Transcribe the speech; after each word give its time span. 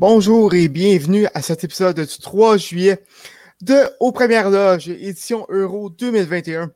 Bonjour 0.00 0.54
et 0.54 0.68
bienvenue 0.68 1.26
à 1.34 1.42
cet 1.42 1.64
épisode 1.64 1.98
du 1.98 2.18
3 2.18 2.56
juillet 2.56 3.02
de 3.62 3.74
Aux 3.98 4.12
Premières 4.12 4.48
Loges, 4.48 4.88
édition 4.88 5.44
Euro 5.48 5.90
2021. 5.90 6.70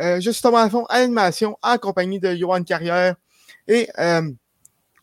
Euh, 0.00 0.20
je 0.20 0.30
suis 0.30 0.42
Thomas 0.42 0.64
Lafont 0.64 0.84
à 0.90 0.98
l'animation 0.98 1.56
en 1.62 1.78
compagnie 1.78 2.20
de 2.20 2.36
Johan 2.36 2.62
Carrière. 2.64 3.14
Et 3.68 3.88
euh, 3.98 4.30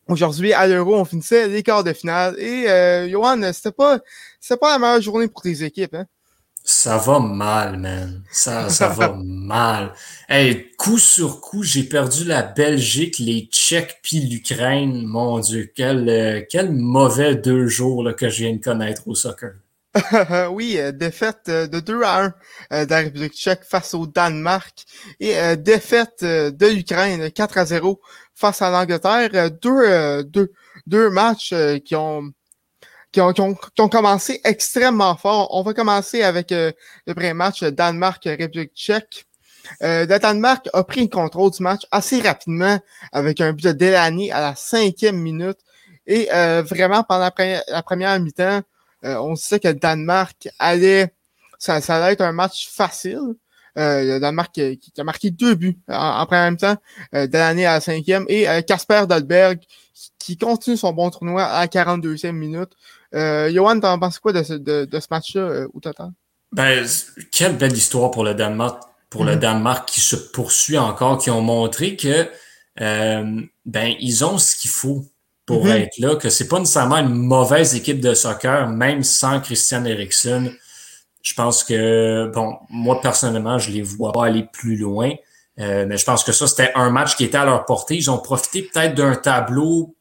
aujourd'hui, 0.08 0.54
à 0.54 0.68
l'Euro, 0.68 0.96
on 0.96 1.06
finissait 1.06 1.48
les 1.48 1.64
quarts 1.64 1.84
de 1.84 1.94
finale. 1.94 2.40
Et 2.40 2.70
euh, 2.70 3.10
Johan, 3.10 3.42
c'était 3.52 3.72
pas, 3.72 3.98
pas 3.98 4.74
la 4.74 4.78
meilleure 4.78 5.02
journée 5.02 5.28
pour 5.28 5.42
tes 5.42 5.64
équipes, 5.64 5.96
hein? 5.96 6.06
Ça 6.68 6.98
va 6.98 7.20
mal, 7.20 7.78
man. 7.78 8.24
Ça, 8.32 8.70
ça 8.70 8.88
va 8.88 9.16
mal. 9.24 9.94
Hey, 10.28 10.72
coup 10.78 10.98
sur 10.98 11.40
coup, 11.40 11.62
j'ai 11.62 11.84
perdu 11.84 12.24
la 12.24 12.42
Belgique, 12.42 13.20
les 13.20 13.48
Tchèques 13.52 14.00
puis 14.02 14.22
l'Ukraine. 14.22 15.06
Mon 15.06 15.38
Dieu, 15.38 15.72
quel, 15.76 16.10
euh, 16.10 16.42
quel 16.50 16.72
mauvais 16.72 17.36
deux 17.36 17.68
jours 17.68 18.02
là, 18.02 18.14
que 18.14 18.30
je 18.30 18.46
viens 18.46 18.54
de 18.54 18.64
connaître 18.64 19.08
au 19.08 19.14
soccer. 19.14 19.52
oui, 20.50 20.80
euh, 20.80 20.92
défaite 20.92 21.44
euh, 21.50 21.68
de 21.68 21.80
2 21.80 22.02
à 22.02 22.34
1 22.72 22.86
de 22.86 22.90
la 22.90 22.98
République 22.98 23.34
tchèque 23.34 23.64
face 23.64 23.94
au 23.94 24.08
Danemark 24.08 24.86
et 25.20 25.36
défaite 25.58 26.24
de 26.24 26.66
l'Ukraine 26.66 27.30
4 27.30 27.60
à 27.60 27.66
0 27.68 28.02
face 28.34 28.64
à 28.64 28.72
l'Angleterre. 28.72 29.52
Deux, 29.62 30.24
deux, 30.24 30.52
deux 30.88 31.12
matchs 31.12 31.54
qui 31.86 31.96
ont 31.96 32.32
qui 33.16 33.42
ont, 33.42 33.88
commencé 33.88 34.42
extrêmement 34.44 35.16
fort. 35.16 35.48
On 35.52 35.62
va 35.62 35.74
commencer 35.74 36.22
avec 36.22 36.52
euh, 36.52 36.72
le 37.08 37.14
premier 37.14 37.34
match 37.34 37.64
Danemark-République 37.64 38.74
tchèque. 38.76 39.26
Euh, 39.82 40.06
le 40.06 40.20
Danemark 40.20 40.70
a 40.74 40.84
pris 40.84 41.02
le 41.02 41.08
contrôle 41.08 41.52
du 41.52 41.64
match 41.64 41.84
assez 41.92 42.22
rapidement 42.22 42.78
avec 43.14 43.40
un 43.40 43.54
but 43.54 43.68
de 43.68 43.72
Delaney 43.72 44.32
à 44.32 44.42
la 44.42 44.56
cinquième 44.56 45.18
minute. 45.18 45.58
Et 46.08 46.28
euh, 46.34 46.62
vraiment, 46.62 47.04
pendant 47.04 47.32
la 47.68 47.84
première, 47.84 48.20
mi-temps, 48.20 48.62
euh, 49.06 49.16
on 49.16 49.36
sait 49.36 49.60
que 49.60 49.70
le 49.70 49.76
Danemark 49.76 50.50
allait, 50.60 51.14
ça, 51.58 51.80
ça 51.80 51.96
allait 51.96 52.14
être 52.14 52.22
un 52.22 52.34
match 52.34 52.70
facile. 52.70 53.36
Le 53.76 54.20
Danemark 54.20 54.54
qui, 54.54 54.80
a 54.98 55.04
marqué 55.04 55.32
deux 55.32 55.56
buts 55.56 55.78
en, 55.88 56.26
première 56.26 56.52
mi-temps, 56.52 56.78
Delaney 57.14 57.66
à 57.66 57.74
la 57.74 57.82
cinquième, 57.82 58.26
et 58.30 58.46
Casper 58.66 59.04
Dahlberg 59.08 59.60
qui 60.20 60.38
continue 60.38 60.78
son 60.78 60.92
bon 60.92 61.10
tournoi 61.10 61.44
à 61.44 61.62
la 61.62 61.68
42e 61.68 62.32
minute. 62.32 62.72
Euh, 63.14 63.52
Johan, 63.52 63.80
t'en 63.80 64.00
penses 64.00 64.20
quoi 64.20 64.34
de 64.34 64.44
ce, 64.44 64.54
de, 64.54 64.88
ce 64.92 65.08
match-là 65.12 65.42
euh, 65.42 65.68
au 65.74 65.80
total? 65.80 66.12
Ben, 66.52 66.86
quelle 67.32 67.58
belle 67.58 67.74
histoire 67.74 68.12
pour 68.12 68.24
le 68.24 68.34
Danemark, 68.34 68.82
pour 69.10 69.24
le 69.24 69.36
mhm. 69.36 69.40
Danemark 69.40 69.88
qui 69.88 70.02
se 70.02 70.16
poursuit 70.16 70.78
encore, 70.78 71.20
qui 71.20 71.30
ont 71.30 71.42
montré 71.42 71.96
que 71.96 72.30
euh, 72.82 73.42
ben 73.66 73.96
ils 74.00 74.26
ont 74.26 74.38
ce 74.38 74.56
qu'il 74.56 74.70
faut 74.70 75.06
pour 75.46 75.66
mhm. 75.66 75.72
être 75.72 75.98
là, 76.00 76.16
que 76.16 76.30
c'est 76.30 76.48
pas 76.48 76.60
nécessairement 76.60 76.98
une 76.98 77.14
mauvaise 77.14 77.76
équipe 77.76 78.02
de 78.02 78.14
soccer, 78.14 78.68
même 78.68 79.04
sans 79.04 79.40
Christian 79.40 79.86
Eriksen. 79.86 80.52
Je 81.26 81.34
pense 81.34 81.64
que, 81.64 82.32
bon, 82.32 82.56
moi 82.70 83.02
personnellement, 83.02 83.58
je 83.58 83.72
les 83.72 83.82
vois 83.82 84.12
pas 84.12 84.28
aller 84.28 84.48
plus 84.54 84.78
loin. 84.78 85.12
Euh, 85.60 85.86
mais 85.88 85.98
je 85.98 86.06
pense 86.06 86.24
que 86.24 86.32
ça, 86.32 86.46
c'était 86.46 86.72
un 86.76 86.92
match 86.92 87.16
qui 87.16 87.24
était 87.24 87.40
à 87.40 87.46
leur 87.46 87.66
portée. 87.66 87.96
Ils 87.96 88.12
ont 88.12 88.20
profité 88.20 88.62
peut-être 88.62 88.94
d'un 88.94 89.16
tableau 89.16 89.96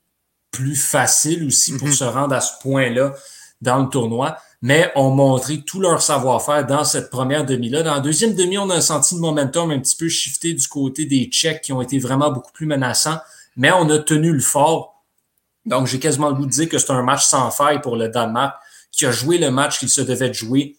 plus 0.51 0.77
facile 0.77 1.47
aussi 1.47 1.79
pour 1.79 1.89
mhm. 1.89 1.95
se 1.95 2.05
rendre 2.05 2.35
à 2.35 2.43
ce 2.43 2.53
point-là 2.61 3.15
dans 3.63 3.79
le 3.79 3.89
tournoi, 3.89 4.37
mais 4.61 4.93
ont 4.97 5.11
montré 5.11 5.63
tout 5.63 5.81
leur 5.81 6.03
savoir-faire 6.03 6.67
dans 6.67 6.85
cette 6.85 7.09
première 7.09 7.47
demi-là. 7.47 7.83
Dans 7.83 7.95
la 7.95 8.01
deuxième 8.01 8.35
demi, 8.35 8.59
on 8.59 8.69
a 8.69 8.83
senti 8.83 9.15
le 9.15 9.23
momentum 9.23 9.71
un 9.71 9.79
petit 9.79 9.97
peu 9.97 10.11
shifté 10.11 10.53
du 10.53 10.69
côté 10.69 11.07
des 11.07 11.25
Tchèques 11.25 11.63
qui 11.63 11.73
ont 11.73 11.81
été 11.81 11.99
vraiment 11.99 12.31
beaucoup 12.31 12.53
plus 12.53 12.67
menaçants, 12.67 13.19
mais 13.57 13.73
on 13.73 13.89
a 13.89 13.99
tenu 13.99 14.31
le 14.31 14.41
fort. 14.41 15.03
Donc, 15.65 15.87
j'ai 15.87 15.99
quasiment 15.99 16.29
le 16.29 16.35
goût 16.35 16.45
de 16.45 16.51
dire 16.51 16.69
que 16.69 16.77
c'est 16.77 16.91
un 16.91 17.03
match 17.03 17.25
sans 17.25 17.51
faille 17.51 17.81
pour 17.81 17.97
le 17.97 18.09
Danemark 18.09 18.55
qui 18.93 19.07
a 19.07 19.11
joué 19.11 19.39
le 19.39 19.51
match 19.51 19.79
qu'il 19.79 19.89
se 19.89 20.03
devait 20.03 20.29
de 20.29 20.35
jouer. 20.35 20.77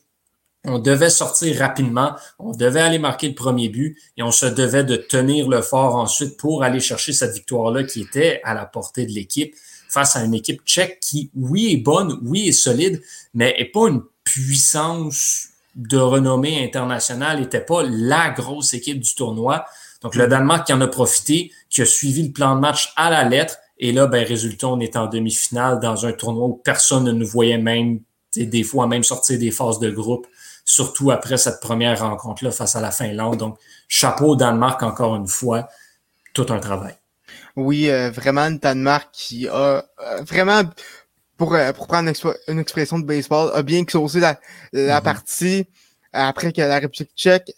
On 0.67 0.79
devait 0.79 1.09
sortir 1.09 1.59
rapidement, 1.59 2.15
on 2.39 2.51
devait 2.51 2.81
aller 2.81 2.99
marquer 2.99 3.27
le 3.27 3.35
premier 3.35 3.69
but 3.69 3.97
et 4.17 4.23
on 4.23 4.31
se 4.31 4.45
devait 4.45 4.83
de 4.83 4.95
tenir 4.95 5.47
le 5.47 5.61
fort 5.61 5.95
ensuite 5.95 6.37
pour 6.37 6.63
aller 6.63 6.79
chercher 6.79 7.13
cette 7.13 7.33
victoire-là 7.33 7.83
qui 7.83 8.01
était 8.01 8.41
à 8.43 8.53
la 8.53 8.65
portée 8.65 9.05
de 9.05 9.11
l'équipe 9.11 9.55
face 9.89 10.15
à 10.15 10.23
une 10.23 10.33
équipe 10.33 10.61
tchèque 10.65 10.99
qui, 10.99 11.29
oui, 11.35 11.73
est 11.73 11.77
bonne, 11.77 12.19
oui, 12.23 12.49
est 12.49 12.51
solide, 12.51 13.01
mais 13.33 13.55
n'est 13.57 13.65
pas 13.65 13.87
une 13.87 14.01
puissance 14.23 15.49
de 15.75 15.97
renommée 15.97 16.63
internationale, 16.63 17.39
n'était 17.39 17.61
pas 17.61 17.83
la 17.83 18.29
grosse 18.29 18.73
équipe 18.73 18.99
du 18.99 19.13
tournoi. 19.13 19.65
Donc, 20.01 20.15
le 20.15 20.27
Danemark 20.27 20.67
qui 20.67 20.73
en 20.73 20.81
a 20.81 20.87
profité, 20.87 21.51
qui 21.69 21.81
a 21.81 21.85
suivi 21.85 22.23
le 22.23 22.31
plan 22.31 22.55
de 22.55 22.59
match 22.59 22.93
à 22.95 23.09
la 23.09 23.23
lettre. 23.23 23.57
Et 23.77 23.91
là, 23.91 24.07
ben, 24.07 24.25
résultat, 24.25 24.67
on 24.67 24.79
est 24.79 24.95
en 24.95 25.07
demi-finale 25.07 25.79
dans 25.79 26.05
un 26.05 26.13
tournoi 26.13 26.47
où 26.47 26.61
personne 26.63 27.03
ne 27.03 27.11
nous 27.11 27.27
voyait 27.27 27.57
même, 27.57 27.99
des 28.35 28.63
fois, 28.63 28.87
même 28.87 29.03
sortir 29.03 29.37
des 29.39 29.51
phases 29.51 29.79
de 29.79 29.89
groupe 29.89 30.27
surtout 30.65 31.11
après 31.11 31.37
cette 31.37 31.61
première 31.61 31.99
rencontre-là 31.99 32.51
face 32.51 32.75
à 32.75 32.81
la 32.81 32.91
Finlande. 32.91 33.37
Donc, 33.37 33.57
chapeau 33.87 34.31
au 34.31 34.35
Danemark 34.35 34.81
encore 34.83 35.15
une 35.15 35.27
fois, 35.27 35.69
tout 36.33 36.47
un 36.49 36.59
travail. 36.59 36.95
Oui, 37.55 37.89
euh, 37.89 38.09
vraiment, 38.09 38.49
le 38.49 38.57
Danemark 38.57 39.09
qui 39.13 39.47
a 39.47 39.53
euh, 39.53 39.81
vraiment, 40.23 40.63
pour, 41.37 41.53
euh, 41.53 41.71
pour 41.71 41.87
prendre 41.87 42.11
une, 42.47 42.59
expression 42.59 42.99
de 42.99 43.05
baseball, 43.05 43.51
a 43.53 43.61
bien 43.61 43.79
exaucé 43.79 44.19
la, 44.19 44.39
la 44.73 44.99
mm-hmm. 44.99 45.03
partie 45.03 45.67
après 46.11 46.51
que 46.51 46.61
la 46.61 46.79
République 46.79 47.11
tchèque 47.15 47.53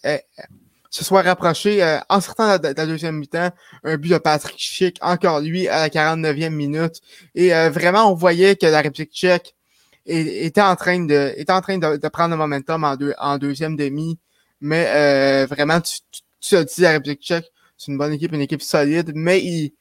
se 0.90 1.04
soit 1.04 1.22
rapprochée 1.22 1.98
en 2.08 2.20
sortant 2.20 2.58
de 2.58 2.74
la, 2.76 2.86
deuxième 2.86 3.16
mi-temps. 3.16 3.50
Un 3.84 3.96
but 3.96 4.10
de 4.10 4.18
Patrick 4.18 4.58
Schick, 4.58 4.98
encore 5.00 5.40
lui, 5.40 5.68
à 5.68 5.80
la 5.82 5.88
49e 5.88 6.50
minute. 6.50 7.00
Et 7.36 7.50
vraiment, 7.68 8.10
on 8.10 8.14
voyait 8.14 8.56
que 8.56 8.66
la 8.66 8.80
République 8.80 9.12
tchèque 9.12 9.54
était 10.08 10.62
en 10.62 10.74
train 10.76 11.04
de 11.04 11.34
était 11.36 11.52
en 11.52 11.60
train 11.60 11.78
de, 11.78 12.08
prendre 12.08 12.30
le 12.30 12.36
momentum 12.36 12.84
en, 12.84 12.96
deux, 12.96 13.14
en 13.18 13.38
deuxième 13.38 13.76
demi. 13.76 14.18
Mais 14.60 14.86
euh, 14.88 15.46
vraiment, 15.46 15.80
tu, 15.80 15.98
tu, 16.10 16.22
tu 16.40 16.56
as 16.56 16.64
dit 16.64 16.80
la 16.80 16.92
République 16.92 17.22
tchèque, 17.22 17.50
c'est 17.76 17.92
une 17.92 17.98
bonne 17.98 18.12
équipe, 18.12 18.32
une 18.32 18.40
équipe 18.40 18.62
solide, 18.62 19.12
mais 19.14 19.40
il, 19.40 19.72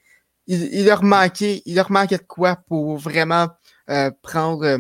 il, 0.48 0.86
leur 0.86 1.04
manquait, 1.04 1.62
il 1.66 1.76
leur 1.76 1.92
manquait 1.92 2.18
de 2.18 2.24
quoi 2.24 2.58
pour 2.68 2.98
vraiment 2.98 3.48
euh, 3.90 4.12
prendre 4.22 4.66
euh, 4.66 4.78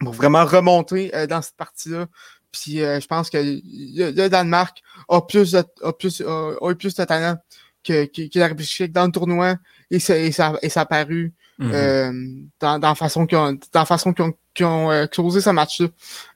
pour 0.00 0.12
vraiment 0.12 0.44
remonter 0.44 1.10
dans 1.26 1.40
cette 1.40 1.56
partie-là. 1.56 2.06
Puis 2.52 2.78
je 2.78 3.06
pense 3.06 3.30
que 3.30 3.38
le, 3.38 4.28
Danemark 4.28 4.82
a 5.08 5.22
plus 5.22 5.52
de, 5.52 5.64
a 5.82 5.92
plus 5.92 6.20
a, 6.20 6.70
eu 6.70 6.74
plus 6.74 6.94
de 6.94 7.04
talent 7.04 7.36
que, 7.82 8.04
que, 8.04 8.38
la 8.38 8.48
République 8.48 8.68
tchèque 8.68 8.92
dans 8.92 9.06
le 9.06 9.12
tournoi 9.12 9.56
et 9.90 9.98
ça, 9.98 10.18
et 10.18 10.32
ça, 10.32 10.58
et 10.60 10.68
ça 10.68 10.82
a 10.82 10.86
paru. 10.86 11.32
Euh, 11.60 12.12
dans, 12.60 12.78
dans 12.78 12.88
la 12.90 12.94
façon 12.94 13.26
qu'ils 13.26 13.38
ont, 13.38 13.52
dans 13.52 13.80
la 13.80 13.86
façon 13.86 14.12
qu'ils 14.12 14.24
ont, 14.24 14.34
qu 14.54 14.64
ont 14.64 14.90
euh, 14.90 15.06
closé 15.06 15.40
ce 15.40 15.50
match-là, 15.50 15.88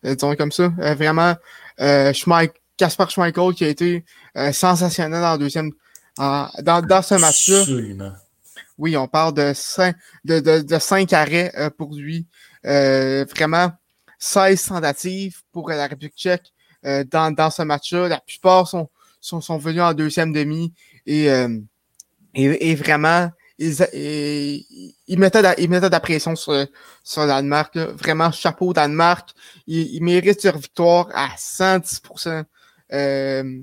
euh, 0.07 0.15
disons 0.15 0.35
comme 0.35 0.53
ça. 0.53 0.73
Euh, 0.79 0.95
vraiment, 0.95 1.35
euh, 1.81 2.13
Kasper 2.77 3.05
Schmeichel 3.11 3.55
qui 3.55 3.65
a 3.65 3.69
été 3.69 4.05
euh, 4.37 4.53
sensationnel 4.53 5.21
dans 5.21 5.33
le 5.33 5.39
deuxième, 5.39 5.71
dans, 6.17 6.51
dans 6.83 7.03
ce 7.03 7.15
match-là. 7.17 7.65
Oui, 8.79 8.97
on 8.97 9.09
parle 9.09 9.35
de 9.35 9.53
cinq, 9.55 9.95
de, 10.25 10.41
de, 10.41 10.61
de 10.61 10.79
cinq 10.79 11.13
arrêts 11.13 11.53
pour 11.77 11.95
lui. 11.95 12.27
vraiment, 12.65 13.73
16 14.19 14.65
tentatives 14.65 15.43
pour 15.53 15.69
la 15.69 15.87
République 15.87 16.17
tchèque 16.17 16.53
dans, 16.83 17.35
dans 17.35 17.51
ce 17.51 17.61
match-là. 17.63 18.09
La 18.09 18.21
plupart 18.21 18.67
sont, 18.67 18.89
sont, 19.21 19.43
sont 19.43 19.59
venus 19.59 19.83
en 19.83 19.93
deuxième 19.93 20.33
demi 20.33 20.73
et, 21.05 21.27
et, 22.35 22.71
et 22.71 22.75
vraiment, 22.75 23.31
ils, 23.61 24.95
ils, 25.07 25.19
mettaient, 25.19 25.43
de, 25.43 25.49
ils 25.59 25.69
mettaient 25.69 25.89
de 25.89 25.93
la 25.93 26.01
pression 26.01 26.35
sur, 26.35 26.67
sur 27.05 27.27
Danemark. 27.27 27.77
Vraiment, 27.77 28.33
chapeau 28.33 28.73
Danemark. 28.73 29.31
Ils, 29.67 29.95
ils 29.95 30.03
méritent 30.03 30.43
leur 30.45 30.57
victoire 30.57 31.09
à 31.13 31.29
110%. 31.37 32.45
Euh, 32.93 33.61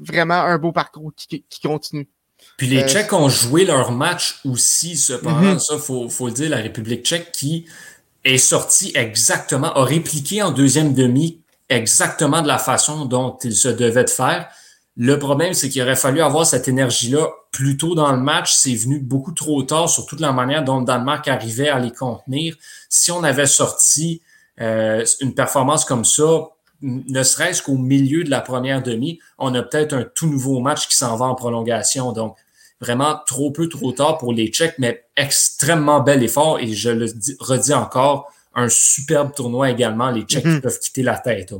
vraiment 0.00 0.34
un 0.34 0.58
beau 0.58 0.70
parcours 0.70 1.12
qui, 1.16 1.44
qui 1.48 1.60
continue. 1.60 2.08
Puis 2.56 2.68
les 2.68 2.82
euh, 2.82 2.88
Tchèques 2.88 3.12
ont 3.12 3.28
joué 3.28 3.64
leur 3.64 3.90
match 3.90 4.40
aussi, 4.44 4.96
cependant, 4.96 5.54
mm 5.54 5.58
ça, 5.58 5.78
faut, 5.78 6.08
faut 6.08 6.26
le 6.28 6.34
dire, 6.34 6.50
la 6.50 6.58
République 6.58 7.04
tchèque 7.04 7.32
qui 7.32 7.66
est 8.24 8.38
sortie 8.38 8.92
exactement, 8.94 9.72
a 9.72 9.84
répliqué 9.84 10.42
en 10.42 10.50
deuxième 10.50 10.92
demi 10.92 11.40
exactement 11.68 12.42
de 12.42 12.48
la 12.48 12.58
façon 12.58 13.06
dont 13.06 13.36
il 13.42 13.54
se 13.54 13.68
devait 13.68 14.04
de 14.04 14.10
faire. 14.10 14.48
Le 14.96 15.18
problème, 15.18 15.54
c'est 15.54 15.68
qu'il 15.68 15.82
aurait 15.82 15.96
fallu 15.96 16.20
avoir 16.20 16.46
cette 16.46 16.68
énergie-là 16.68 17.28
plus 17.50 17.76
tôt 17.76 17.94
dans 17.94 18.12
le 18.12 18.18
match. 18.18 18.54
C'est 18.54 18.74
venu 18.74 18.98
beaucoup 18.98 19.32
trop 19.32 19.62
tard 19.62 19.88
sur 19.88 20.06
toute 20.06 20.20
la 20.20 20.32
manière 20.32 20.64
dont 20.64 20.80
le 20.80 20.84
Danemark 20.84 21.26
arrivait 21.28 21.68
à 21.68 21.78
les 21.78 21.92
contenir. 21.92 22.56
Si 22.88 23.10
on 23.10 23.22
avait 23.24 23.46
sorti 23.46 24.22
euh, 24.60 25.04
une 25.20 25.34
performance 25.34 25.84
comme 25.84 26.04
ça, 26.04 26.48
ne 26.80 27.22
serait-ce 27.22 27.62
qu'au 27.62 27.76
milieu 27.76 28.22
de 28.24 28.30
la 28.30 28.40
première 28.40 28.82
demi, 28.82 29.18
on 29.38 29.54
a 29.54 29.62
peut-être 29.62 29.94
un 29.94 30.04
tout 30.04 30.28
nouveau 30.28 30.60
match 30.60 30.88
qui 30.88 30.96
s'en 30.96 31.16
va 31.16 31.26
en 31.26 31.34
prolongation. 31.34 32.12
Donc, 32.12 32.36
vraiment 32.80 33.18
trop 33.26 33.50
peu, 33.50 33.68
trop 33.68 33.92
tard 33.92 34.18
pour 34.18 34.32
les 34.32 34.48
Tchèques, 34.48 34.76
mais 34.78 35.04
extrêmement 35.16 36.00
bel 36.00 36.22
effort. 36.22 36.60
Et 36.60 36.72
je 36.72 36.90
le 36.90 37.06
redis 37.40 37.74
encore, 37.74 38.30
un 38.54 38.68
superbe 38.68 39.34
tournoi 39.34 39.70
également. 39.70 40.10
Les 40.10 40.22
Tchèques 40.22 40.44
mm-hmm. 40.44 40.60
peuvent 40.60 40.78
quitter 40.78 41.02
la 41.02 41.18
tête 41.18 41.54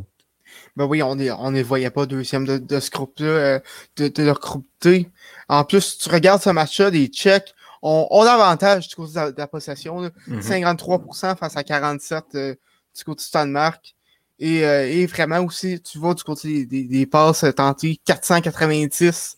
ben 0.78 0.84
oui, 0.84 1.02
on 1.02 1.16
ne 1.16 1.28
on 1.32 1.62
voyait 1.64 1.90
pas 1.90 2.06
deuxième 2.06 2.46
de, 2.46 2.78
ce 2.78 2.90
groupe-là, 2.90 3.26
euh, 3.26 3.60
de, 3.96 4.06
de, 4.06 4.22
leur 4.22 4.38
groupe 4.38 4.64
T. 4.78 5.10
En 5.48 5.64
plus, 5.64 5.98
tu 5.98 6.08
regardes 6.08 6.42
ce 6.42 6.50
match-là, 6.50 6.90
les 6.90 7.06
Tchèques 7.06 7.54
on, 7.82 8.22
a 8.22 8.24
l'avantage 8.24 8.88
du 8.88 8.96
côté 8.96 9.12
de 9.12 9.34
la, 9.36 9.46
possession. 9.46 10.10
53% 10.28 11.28
mhm. 11.28 11.36
face 11.36 11.56
à 11.56 11.62
47% 11.62 12.22
euh, 12.34 12.54
du 12.96 13.04
côté 13.04 13.24
du 13.24 13.30
Danemark. 13.32 13.94
Et, 14.40 14.64
euh, 14.64 14.88
et, 14.88 15.06
vraiment 15.06 15.40
aussi, 15.40 15.80
tu 15.80 15.98
vois 15.98 16.14
du 16.14 16.22
côté 16.22 16.64
des, 16.66 16.84
des, 16.84 17.06
passes 17.06 17.44
tentées, 17.56 18.00
490 18.04 19.36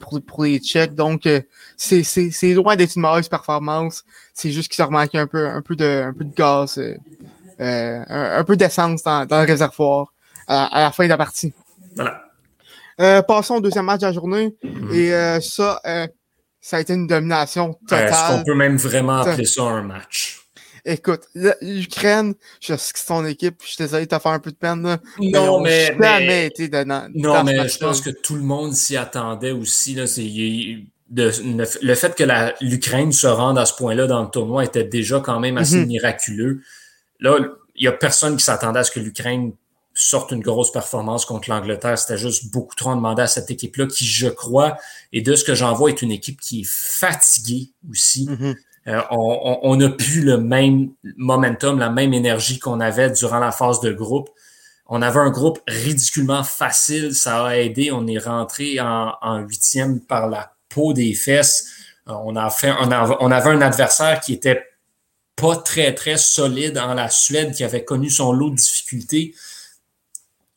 pour, 0.00 0.20
pour 0.22 0.44
les 0.44 0.58
Tchèques. 0.58 0.94
Donc, 0.94 1.28
c'est 1.76 2.54
loin 2.54 2.76
d'être 2.76 2.96
une 2.96 3.02
mauvaise 3.02 3.28
performance. 3.28 4.04
C'est 4.32 4.50
juste 4.50 4.70
qu'il 4.70 4.76
se 4.76 4.86
remarque 4.86 5.14
un 5.14 5.26
peu, 5.26 5.48
un 5.48 5.62
peu 5.62 5.76
de, 5.76 6.04
un 6.06 6.12
peu 6.12 6.24
de 6.24 6.34
gaz, 6.34 6.80
un, 7.58 8.44
peu 8.44 8.56
d'essence 8.56 9.02
dans, 9.02 9.26
dans 9.26 9.40
le 9.40 9.46
réservoir 9.46 10.12
à, 10.46 10.80
la 10.80 10.92
fin 10.92 11.04
de 11.04 11.08
la 11.08 11.16
partie. 11.16 11.52
Voilà. 11.96 12.23
Euh, 13.00 13.22
passons 13.22 13.56
au 13.56 13.60
deuxième 13.60 13.84
match 13.84 14.00
de 14.00 14.06
la 14.06 14.12
journée. 14.12 14.54
Mhm. 14.62 14.94
Et 14.94 15.12
euh, 15.12 15.40
ça, 15.40 15.80
euh, 15.86 16.06
ça 16.60 16.76
a 16.78 16.80
été 16.80 16.94
une 16.94 17.06
domination 17.06 17.74
totale. 17.88 18.08
Est-ce 18.08 18.36
qu'on 18.36 18.44
peut 18.44 18.54
même 18.54 18.76
vraiment 18.76 19.18
appeler 19.18 19.44
ça 19.44 19.62
un 19.62 19.82
match? 19.82 20.40
Écoute, 20.86 21.22
l'Ukraine, 21.62 22.34
je 22.60 22.76
sais 22.76 22.92
que 22.92 22.98
c'est 22.98 23.06
ton 23.06 23.24
équipe, 23.24 23.56
je 23.62 23.68
suis 23.68 23.76
désolé 23.78 24.04
de 24.04 24.14
te 24.14 24.18
faire 24.18 24.32
un 24.32 24.38
peu 24.38 24.50
de 24.50 24.56
peine. 24.56 24.82
Là, 24.82 24.98
non, 25.18 25.60
mais. 25.60 25.96
jamais 25.98 26.46
été 26.46 26.68
de, 26.68 26.84
non, 26.84 27.42
mais 27.42 27.68
je 27.68 27.78
pense 27.78 28.02
que 28.02 28.10
tout 28.10 28.34
le 28.34 28.42
monde 28.42 28.74
s'y 28.74 28.94
attendait 28.98 29.52
aussi. 29.52 29.94
Là, 29.94 30.04
de, 31.08 31.30
le 31.82 31.94
fait 31.94 32.14
que 32.14 32.24
l'Ukraine 32.62 33.12
se 33.12 33.26
rende 33.26 33.58
à 33.58 33.64
ce 33.64 33.74
point-là 33.74 34.06
dans 34.06 34.22
le 34.22 34.28
tournoi 34.28 34.64
était 34.64 34.84
déjà 34.84 35.20
quand 35.20 35.40
même 35.40 35.56
assez 35.56 35.78
mhm. 35.78 35.86
miraculeux. 35.86 36.60
Là, 37.18 37.38
il 37.76 37.82
n'y 37.82 37.88
a 37.88 37.92
personne 37.92 38.36
qui 38.36 38.44
s'attendait 38.44 38.80
à 38.80 38.84
ce 38.84 38.90
que 38.90 39.00
l'Ukraine 39.00 39.52
sorte 39.94 40.32
une 40.32 40.40
grosse 40.40 40.72
performance 40.72 41.24
contre 41.24 41.48
l'Angleterre. 41.48 41.98
C'était 41.98 42.18
juste 42.18 42.50
beaucoup 42.50 42.74
trop 42.74 42.94
demandé 42.94 43.22
à 43.22 43.26
cette 43.26 43.50
équipe-là 43.50 43.86
qui, 43.86 44.04
je 44.04 44.28
crois, 44.28 44.76
et 45.12 45.22
de 45.22 45.34
ce 45.36 45.44
que 45.44 45.54
j'en 45.54 45.72
vois, 45.72 45.90
est 45.90 46.02
une 46.02 46.10
équipe 46.10 46.40
qui 46.40 46.62
est 46.62 46.68
fatiguée 46.68 47.70
aussi. 47.88 48.26
Mm-hmm. 48.26 48.56
Euh, 48.86 49.00
on 49.10 49.76
n'a 49.76 49.88
plus 49.88 50.20
le 50.20 50.36
même 50.36 50.90
momentum, 51.16 51.78
la 51.78 51.88
même 51.88 52.12
énergie 52.12 52.58
qu'on 52.58 52.80
avait 52.80 53.10
durant 53.10 53.38
la 53.38 53.52
phase 53.52 53.80
de 53.80 53.92
groupe. 53.92 54.28
On 54.86 55.00
avait 55.00 55.20
un 55.20 55.30
groupe 55.30 55.60
ridiculement 55.66 56.44
facile, 56.44 57.14
ça 57.14 57.46
a 57.46 57.56
aidé. 57.56 57.90
On 57.90 58.06
est 58.06 58.18
rentré 58.18 58.78
en, 58.80 59.38
huitième 59.38 60.00
par 60.00 60.28
la 60.28 60.52
peau 60.68 60.92
des 60.92 61.14
fesses. 61.14 61.68
Euh, 62.08 62.12
on, 62.24 62.36
a 62.36 62.50
fait, 62.50 62.72
on, 62.72 62.90
on 63.20 63.30
avait 63.30 63.50
un 63.50 63.62
adversaire 63.62 64.20
qui 64.20 64.34
était 64.34 64.62
pas 65.36 65.56
très, 65.56 65.94
très 65.94 66.16
solide 66.16 66.78
en 66.78 66.94
la 66.94 67.08
Suède, 67.08 67.54
qui 67.54 67.64
avait 67.64 67.84
connu 67.84 68.10
son 68.10 68.32
lot 68.32 68.50
de 68.50 68.56
difficultés. 68.56 69.34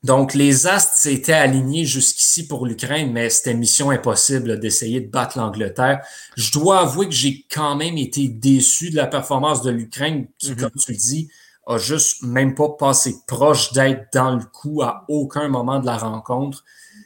Donc, 0.03 0.33
les 0.33 0.67
astres 0.67 0.95
s'étaient 0.95 1.33
alignés 1.33 1.85
jusqu'ici 1.85 2.47
pour 2.47 2.65
l'Ukraine, 2.65 3.11
mais 3.11 3.29
c'était 3.29 3.55
mission 3.55 3.89
impossible 3.89 4.59
d'essayer 4.59 5.01
de 5.01 5.09
battre 5.09 5.37
l'Angleterre. 5.37 6.05
Je 6.35 6.51
dois 6.51 6.81
avouer 6.81 7.07
que 7.07 7.15
j'ai 7.15 7.45
quand 7.51 7.75
même 7.75 7.97
été 7.97 8.27
déçu 8.27 8.91
de 8.91 8.95
la 8.95 9.07
performance 9.07 9.63
de 9.63 9.71
l'Ukraine, 9.71 10.27
qui, 10.37 10.51
mhm. 10.51 10.57
comme 10.57 10.71
tu 10.71 10.91
le 10.91 10.97
dis, 10.97 11.29
a 11.65 11.77
juste 11.77 12.23
même 12.23 12.55
pas 12.55 12.69
passé 12.69 13.15
proche 13.27 13.73
d'être 13.73 14.07
dans 14.13 14.35
le 14.35 14.45
coup 14.45 14.81
à 14.83 15.03
aucun 15.09 15.49
moment 15.49 15.79
de 15.79 15.85
la 15.85 15.97
rencontre. 15.97 16.63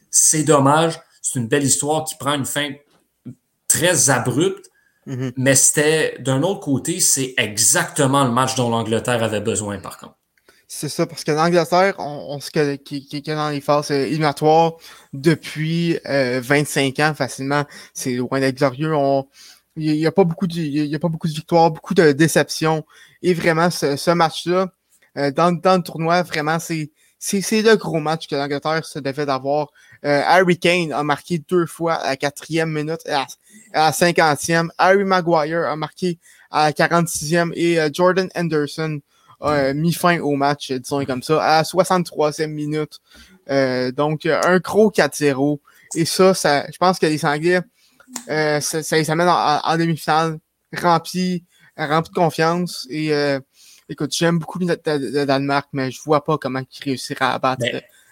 C'est 0.09 0.43
dommage. 0.43 0.99
C'est 1.21 1.39
une 1.39 1.47
belle 1.47 1.63
histoire 1.63 2.03
qui 2.03 2.15
prend 2.15 2.33
une 2.33 2.45
fin 2.45 2.71
très 3.67 4.09
abrupte, 4.09 4.69
mhm. 5.05 5.31
mais 5.37 5.55
c'était, 5.55 6.17
d'un 6.19 6.43
autre 6.43 6.59
côté, 6.59 6.99
c'est 6.99 7.33
exactement 7.37 8.25
le 8.25 8.31
match 8.31 8.55
dont 8.55 8.69
l'Angleterre 8.69 9.23
avait 9.23 9.41
besoin, 9.41 9.79
par 9.79 9.97
contre. 9.97 10.20
C'est 10.73 10.87
ça, 10.87 11.05
parce 11.05 11.25
que 11.25 11.31
l'Angleterre, 11.31 11.95
on, 11.99 12.27
on 12.29 12.39
se 12.39 12.49
qui, 12.49 13.05
qui, 13.05 13.17
est 13.17 13.35
dans 13.35 13.49
les 13.49 13.59
phases 13.59 13.91
euh, 13.91 14.05
éliminatoires 14.05 14.75
depuis 15.11 15.99
25 16.05 16.97
euh, 16.97 17.09
ans 17.09 17.13
facilement. 17.13 17.65
C'est 17.93 18.13
loin 18.13 18.39
d'être 18.39 18.55
glorieux. 18.55 18.93
Il 19.75 19.91
n'y 19.91 20.05
a, 20.05 20.13
pas 20.13 20.23
beaucoup 20.23 20.47
de, 20.47 20.55
y 20.55 20.95
a 20.95 20.99
pas 20.99 21.09
beaucoup 21.09 21.27
de 21.27 21.33
victoires, 21.33 21.71
beaucoup 21.71 21.93
de 21.93 22.13
déceptions. 22.13 22.85
Et 23.21 23.33
vraiment, 23.33 23.69
ce, 23.69 24.11
match-là, 24.11 24.67
euh, 25.17 25.29
dans, 25.31 25.51
dans 25.51 25.75
le 25.75 25.83
tournoi, 25.83 26.23
vraiment, 26.23 26.57
c'est 26.57 26.89
le 27.19 27.75
gros 27.75 27.99
match 27.99 28.29
que 28.29 28.35
l'Angleterre 28.35 28.85
se 28.85 28.99
devait 28.99 29.25
d'avoir. 29.25 29.73
Harry 30.03 30.57
Kane 30.57 30.93
a 30.93 31.03
marqué 31.03 31.39
deux 31.49 31.65
fois 31.65 31.95
à 31.95 32.11
la 32.11 32.15
quatrième 32.15 32.71
minute 32.71 33.01
et 33.05 33.11
à, 33.11 33.27
la 33.73 33.91
cinquantième. 33.91 34.71
Harry 34.77 35.03
Maguire 35.03 35.67
a 35.67 35.75
marqué 35.75 36.17
à 36.49 36.67
la 36.67 36.71
46e 36.71 37.51
et 37.55 37.77
Jordan 37.93 38.29
Anderson 38.35 39.01
a 39.41 39.73
mis 39.73 39.93
fin 39.93 40.19
au 40.19 40.35
match, 40.35 40.71
disons 40.71 41.03
comme 41.05 41.23
ça, 41.23 41.41
à 41.41 41.57
la 41.57 41.63
63e 41.63 42.47
minute. 42.47 42.99
Euh, 43.49 43.91
donc, 43.91 44.25
un 44.25 44.59
gros 44.59 44.91
4-0. 44.91 45.59
Et 45.95 46.05
ça, 46.05 46.33
ça, 46.33 46.65
je 46.71 46.77
pense 46.77 46.99
que 46.99 47.05
les 47.05 47.25
Anglais, 47.25 47.61
euh, 48.29 48.59
ça, 48.59 48.83
ça, 48.83 48.97
les 48.97 49.09
amène 49.09 49.27
en, 49.29 49.77
demi-finale 49.77 50.37
rempli, 50.75 51.43
rempli 51.77 52.09
de 52.09 52.15
confiance. 52.15 52.87
Et 52.89 53.13
euh, 53.13 53.39
écoute, 53.89 54.13
j'aime 54.13 54.39
beaucoup 54.39 54.59
le, 54.59 55.25
Danemark, 55.25 55.67
mais 55.73 55.91
je 55.91 56.01
vois 56.01 56.23
pas 56.23 56.37
comment 56.37 56.59
ils 56.59 56.83
réussira 56.83 57.33
à 57.33 57.39
battre 57.39 57.65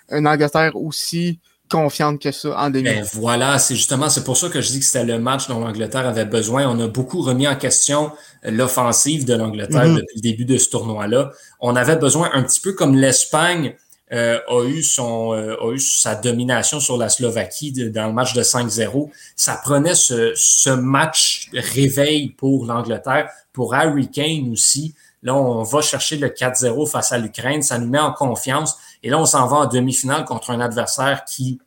un 0.10 0.26
Angleterre 0.26 0.76
aussi 0.76 1.40
confiante 1.70 2.20
que 2.20 2.32
ça 2.32 2.60
en 2.60 2.70
demi. 2.70 2.84
Ben 2.84 3.06
voilà, 3.14 3.60
c'est 3.60 3.76
justement, 3.76 4.10
c'est 4.10 4.24
pour 4.24 4.38
ça 4.38 4.50
que 4.50 4.62
je 4.62 4.70
dis 4.70 4.80
que 4.80 4.86
c'était 4.86 5.06
le 5.06 5.20
match 5.20 5.48
dont 5.48 5.60
l'Angleterre 5.60 6.08
avait 6.08 6.26
besoin. 6.26 6.68
On 6.68 6.80
a 6.80 6.88
beaucoup 6.88 7.22
remis 7.22 7.48
en 7.48 7.56
question 7.56 8.12
l'offensive 8.44 9.26
de 9.26 9.34
l'Angleterre 9.36 9.86
mhm. 9.86 9.96
depuis 9.98 10.16
le 10.16 10.22
début 10.22 10.46
de 10.46 10.58
ce 10.58 10.70
tournoi-là. 10.70 11.32
On 11.60 11.76
avait 11.76 11.96
besoin 11.96 12.30
un 12.34 12.44
petit 12.44 12.60
peu 12.60 12.74
comme 12.74 12.96
l'Espagne 12.96 13.76
euh, 14.12 14.40
a 14.48 14.66
eu 14.66 14.82
son 14.82 15.36
euh, 15.36 15.56
a 15.62 15.72
eu 15.72 15.80
sa 15.80 16.16
domination 16.16 16.80
sur 16.80 16.98
la 16.98 17.10
Slovaquie 17.10 17.72
dans 17.92 18.08
le 18.08 18.14
match 18.14 18.34
de 18.34 18.42
5-0. 18.42 19.12
Ça 19.36 19.60
prenait 19.64 19.94
ce, 19.94 20.34
ce 20.36 20.72
match 20.72 21.50
réveil 21.54 22.30
pour 22.30 22.66
l'Angleterre, 22.66 23.30
pour 23.54 23.76
Harry 23.76 24.10
Kane 24.10 24.52
aussi. 24.52 24.96
Là, 25.22 25.36
on 25.36 25.64
va 25.64 25.82
chercher 25.82 26.18
le 26.18 26.30
4-0 26.30 26.90
face 26.90 27.12
à 27.12 27.18
l'Ukraine. 27.18 27.62
Ça 27.62 27.78
nous 27.78 27.90
met 27.90 28.00
en 28.00 28.14
confiance. 28.14 28.78
Et 29.04 29.10
là, 29.10 29.20
on 29.20 29.26
s'en 29.26 29.48
va 29.48 29.58
en 29.58 29.66
demi-finale 29.66 30.26
contre 30.26 30.52
un 30.52 30.60
adversaire 30.60 31.24
qui, 31.26 31.60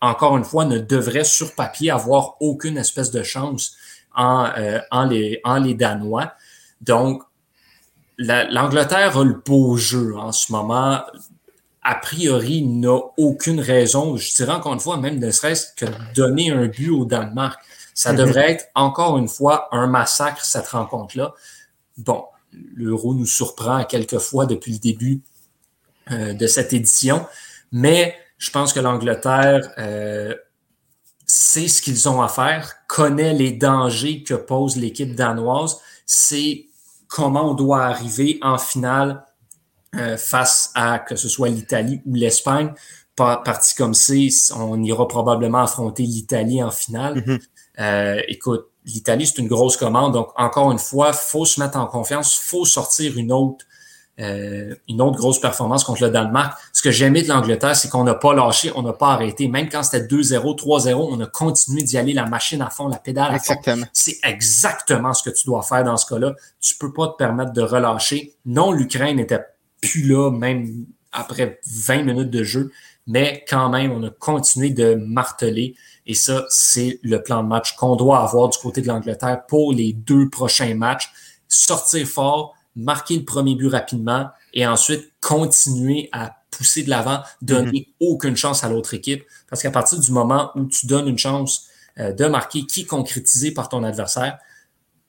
encore 0.00 0.36
une 0.36 0.44
fois, 0.44 0.64
ne 0.64 0.78
devrait 0.78 1.24
sur 1.24 1.54
papier 1.54 1.90
avoir 1.90 2.36
aucune 2.40 2.78
espèce 2.78 3.10
de 3.10 3.22
chance 3.22 3.74
en, 4.14 4.46
euh, 4.56 4.80
en, 4.90 5.04
les, 5.04 5.40
en 5.44 5.58
les 5.58 5.74
Danois. 5.74 6.32
Donc, 6.80 7.22
l'Angleterre 8.18 9.16
a 9.18 9.24
le 9.24 9.34
beau 9.34 9.76
jeu 9.76 10.16
en 10.16 10.32
ce 10.32 10.52
moment. 10.52 11.00
A 11.82 11.94
priori, 11.94 12.62
n'a 12.62 12.98
aucune 13.16 13.60
raison, 13.60 14.16
je 14.16 14.34
dirais 14.34 14.52
encore 14.52 14.74
une 14.74 14.80
fois, 14.80 14.98
même 14.98 15.18
ne 15.18 15.30
serait-ce 15.30 15.72
que 15.74 15.86
donner 16.14 16.50
un 16.50 16.66
but 16.66 16.90
au 16.90 17.04
Danemark. 17.04 17.58
Ça 17.94 18.12
mm-hmm. 18.12 18.16
devrait 18.16 18.50
être 18.52 18.66
encore 18.74 19.16
une 19.18 19.28
fois 19.28 19.68
un 19.72 19.86
massacre, 19.86 20.44
cette 20.44 20.68
rencontre-là. 20.68 21.34
Bon, 21.96 22.24
l'euro 22.74 23.14
nous 23.14 23.26
surprend 23.26 23.76
à 23.76 23.84
quelques 23.84 24.18
fois 24.18 24.46
depuis 24.46 24.72
le 24.72 24.78
début 24.78 25.22
euh, 26.10 26.32
de 26.32 26.46
cette 26.46 26.72
édition, 26.72 27.26
mais 27.72 28.14
je 28.38 28.50
pense 28.50 28.72
que 28.72 28.80
l'Angleterre 28.80 29.70
euh, 29.78 30.34
sait 31.26 31.68
ce 31.68 31.82
qu'ils 31.82 32.08
ont 32.08 32.22
à 32.22 32.28
faire, 32.28 32.74
connaît 32.88 33.32
les 33.32 33.52
dangers 33.52 34.22
que 34.22 34.34
pose 34.34 34.76
l'équipe 34.76 35.14
danoise, 35.14 35.78
sait 36.06 36.66
comment 37.08 37.50
on 37.50 37.54
doit 37.54 37.84
arriver 37.84 38.38
en 38.42 38.58
finale 38.58 39.24
euh, 39.96 40.16
face 40.16 40.70
à 40.74 40.98
que 40.98 41.16
ce 41.16 41.28
soit 41.28 41.48
l'Italie 41.48 42.00
ou 42.06 42.14
l'Espagne. 42.14 42.72
Parti 43.16 43.74
comme 43.74 43.92
c'est, 43.92 44.28
on 44.56 44.82
ira 44.82 45.06
probablement 45.06 45.58
affronter 45.58 46.04
l'Italie 46.04 46.62
en 46.62 46.70
finale. 46.70 47.22
Mm-hmm. 47.76 48.24
écoute, 48.28 48.70
l'Italie, 48.86 49.26
c'est 49.26 49.38
une 49.38 49.48
grosse 49.48 49.76
commande. 49.76 50.14
Donc, 50.14 50.28
encore 50.36 50.72
une 50.72 50.78
fois, 50.78 51.12
faut 51.12 51.44
se 51.44 51.60
mettre 51.60 51.76
en 51.76 51.86
confiance, 51.86 52.34
faut 52.34 52.64
sortir 52.64 53.18
une 53.18 53.32
autre, 53.32 53.66
euh, 54.20 54.74
une 54.88 55.00
autre 55.00 55.16
grosse 55.16 55.40
performance 55.40 55.84
contre 55.84 56.02
le 56.02 56.10
Danemark. 56.10 56.58
Ce 56.72 56.82
que 56.82 56.90
j'aimais 56.90 57.22
de 57.22 57.28
l'Angleterre, 57.28 57.74
c'est 57.74 57.88
qu'on 57.88 58.04
n'a 58.04 58.14
pas 58.14 58.34
lâché, 58.34 58.70
on 58.74 58.82
n'a 58.82 58.92
pas 58.92 59.12
arrêté. 59.12 59.48
Même 59.48 59.68
quand 59.68 59.82
c'était 59.82 60.06
2-0, 60.06 60.58
3-0, 60.58 60.94
on 60.94 61.20
a 61.20 61.26
continué 61.26 61.82
d'y 61.82 61.96
aller, 61.96 62.12
la 62.12 62.26
machine 62.26 62.60
à 62.60 62.68
fond, 62.68 62.88
la 62.88 62.98
pédale 62.98 63.32
à 63.32 63.36
exactement. 63.36 63.86
C'est 63.92 64.18
exactement 64.22 65.14
ce 65.14 65.22
que 65.22 65.34
tu 65.34 65.46
dois 65.46 65.62
faire 65.62 65.84
dans 65.84 65.96
ce 65.96 66.06
cas-là. 66.06 66.34
Tu 66.60 66.74
peux 66.76 66.92
pas 66.92 67.08
te 67.08 67.16
permettre 67.16 67.52
de 67.52 67.62
relâcher. 67.62 68.34
Non, 68.44 68.72
l'Ukraine 68.72 69.16
n'était 69.16 69.40
plus 69.80 70.02
là, 70.02 70.30
même 70.30 70.84
après 71.12 71.60
20 71.66 72.02
minutes 72.02 72.30
de 72.30 72.42
jeu, 72.42 72.70
mais 73.06 73.44
quand 73.48 73.70
même, 73.70 73.90
on 73.90 74.02
a 74.04 74.10
continué 74.10 74.70
de 74.70 74.94
marteler. 74.94 75.74
Et 76.06 76.14
ça, 76.14 76.44
c'est 76.50 77.00
le 77.02 77.22
plan 77.22 77.42
de 77.42 77.48
match 77.48 77.74
qu'on 77.76 77.96
doit 77.96 78.20
avoir 78.20 78.48
du 78.48 78.58
côté 78.58 78.82
de 78.82 78.88
l'Angleterre 78.88 79.44
pour 79.48 79.72
les 79.72 79.92
deux 79.92 80.28
prochains 80.28 80.74
matchs. 80.74 81.10
Sortir 81.48 82.06
fort, 82.06 82.54
marquer 82.76 83.16
le 83.16 83.24
premier 83.24 83.54
but 83.54 83.68
rapidement 83.68 84.28
et 84.54 84.66
ensuite 84.66 85.12
continuer 85.20 86.08
à 86.12 86.36
pousser 86.50 86.82
de 86.82 86.90
l'avant, 86.90 87.22
donner 87.42 87.88
mhm. 88.00 88.08
aucune 88.08 88.36
chance 88.36 88.64
à 88.64 88.68
l'autre 88.68 88.94
équipe. 88.94 89.24
Parce 89.48 89.62
qu'à 89.62 89.70
partir 89.70 89.98
du 89.98 90.12
moment 90.12 90.50
où 90.54 90.64
tu 90.66 90.86
donnes 90.86 91.08
une 91.08 91.18
chance 91.18 91.68
euh, 91.98 92.12
de 92.12 92.26
marquer 92.26 92.66
qui 92.66 92.82
est 92.82 92.86
concrétisé 92.86 93.52
par 93.52 93.68
ton 93.68 93.84
adversaire, 93.84 94.38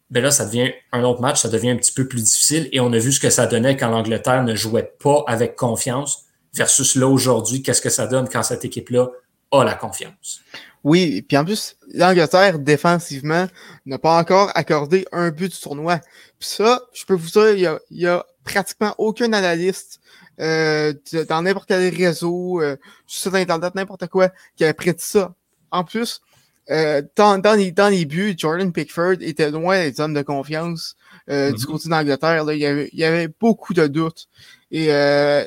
ben 0.09 0.21
là, 0.21 0.29
ça 0.29 0.45
devient 0.45 0.71
un 0.91 1.03
autre 1.03 1.21
match, 1.21 1.41
ça 1.41 1.49
devient 1.49 1.69
un 1.69 1.77
petit 1.77 1.93
peu 1.93 2.07
plus 2.07 2.21
difficile. 2.21 2.67
Et 2.73 2.79
on 2.79 2.91
a 2.91 2.97
vu 2.97 3.11
ce 3.11 3.19
que 3.19 3.29
ça 3.29 3.47
donnait 3.47 3.77
quand 3.77 3.89
l'Angleterre 3.89 4.43
ne 4.43 4.55
jouait 4.55 4.93
pas 5.01 5.23
avec 5.25 5.55
confiance 5.55 6.25
versus 6.53 6.95
là 6.95 7.07
aujourd'hui, 7.07 7.61
qu'est-ce 7.61 7.81
que 7.81 7.89
ça 7.89 8.07
donne 8.07 8.27
quand 8.27 8.43
cette 8.43 8.65
équipe-là 8.65 9.07
a 9.51 9.63
la 9.63 9.73
confiance? 9.73 10.41
Oui, 10.83 11.21
puis 11.21 11.37
en 11.37 11.45
plus, 11.45 11.77
l'Angleterre, 11.93 12.59
défensivement, 12.59 13.47
n'a 13.85 13.99
pas 13.99 14.17
encore 14.17 14.51
accordé 14.55 15.05
un 15.11 15.29
but 15.29 15.51
du 15.51 15.59
tournoi. 15.59 15.99
Puis 16.39 16.49
ça, 16.49 16.81
je 16.93 17.05
peux 17.05 17.13
vous 17.13 17.29
dire, 17.29 17.51
il 17.51 17.59
y 17.59 17.67
a, 17.67 17.79
y 17.91 18.07
a 18.07 18.25
pratiquement 18.43 18.95
aucun 18.97 19.31
analyste 19.33 19.99
euh, 20.39 20.93
dans 21.29 21.43
n'importe 21.43 21.67
quel 21.67 21.93
réseau, 21.93 22.61
euh, 22.61 22.77
sur 23.05 23.35
Internet, 23.35 23.75
n'importe 23.75 24.07
quoi, 24.07 24.29
qui 24.55 24.63
avait 24.63 24.73
prédit 24.73 25.03
ça. 25.03 25.35
En 25.69 25.83
plus, 25.83 26.21
euh, 26.69 27.01
dans, 27.15 27.37
dans, 27.37 27.53
les, 27.53 27.71
dans 27.71 27.89
les 27.89 28.05
buts, 28.05 28.33
Jordan 28.37 28.71
Pickford 28.71 29.17
était 29.21 29.51
loin 29.51 29.89
des 29.89 29.99
hommes 29.99 30.13
de 30.13 30.21
confiance 30.21 30.95
euh, 31.29 31.51
du 31.51 31.57
mm-hmm. 31.57 31.65
côté 31.65 31.89
d'Angleterre. 31.89 32.45
Il, 32.51 32.59
y 32.59 32.65
avait, 32.65 32.89
il 32.93 32.99
y 32.99 33.03
avait 33.03 33.27
beaucoup 33.27 33.73
de 33.73 33.87
doutes. 33.87 34.27
Et 34.71 34.87
euh, 34.91 35.43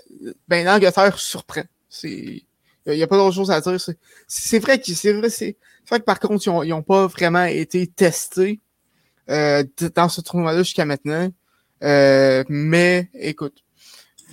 ben, 0.49 0.65
l'Angleterre 0.65 1.19
surprend. 1.19 1.65
C'est. 1.89 2.43
Il 2.87 2.97
n'y 2.97 3.03
a 3.03 3.07
pas 3.07 3.17
d'autre 3.17 3.35
chose 3.35 3.51
à 3.51 3.61
dire. 3.61 3.77
C'est 4.27 4.59
vrai 4.59 4.79
que 4.79 4.93
c'est 4.93 5.13
vrai, 5.13 5.29
vrai 5.29 6.01
que 6.01 6.05
par 6.05 6.21
contre, 6.21 6.47
ils 6.65 6.71
n'ont 6.71 6.83
pas 6.83 7.07
vraiment 7.07 7.45
été 7.45 7.87
testés 7.87 8.61
euh, 9.31 9.65
dans 9.95 10.09
ce 10.09 10.21
tournoi-là 10.21 10.63
jusqu'à 10.63 10.85
maintenant. 10.85 11.31
Euh, 11.83 12.45
mais 12.49 13.09
écoute, 13.15 13.55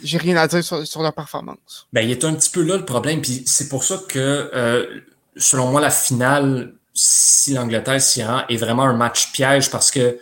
j'ai 0.03 0.17
rien 0.17 0.37
à 0.37 0.47
dire 0.47 0.63
sur, 0.63 0.85
sur, 0.85 1.01
leur 1.01 1.13
performance. 1.13 1.87
Ben, 1.93 2.01
il 2.01 2.11
est 2.11 2.23
un 2.23 2.33
petit 2.33 2.49
peu 2.49 2.61
là 2.61 2.77
le 2.77 2.85
problème, 2.85 3.21
puis 3.21 3.43
c'est 3.45 3.69
pour 3.69 3.83
ça 3.83 4.01
que 4.07 4.49
euh, 4.53 4.85
selon 5.37 5.69
moi, 5.71 5.81
la 5.81 5.89
finale, 5.89 6.73
si 6.93 7.53
l'Angleterre 7.53 8.01
s'y 8.01 8.23
rend, 8.23 8.43
est 8.47 8.57
vraiment 8.57 8.83
un 8.83 8.95
match 8.95 9.31
piège 9.31 9.69
parce 9.69 9.91
que 9.91 10.17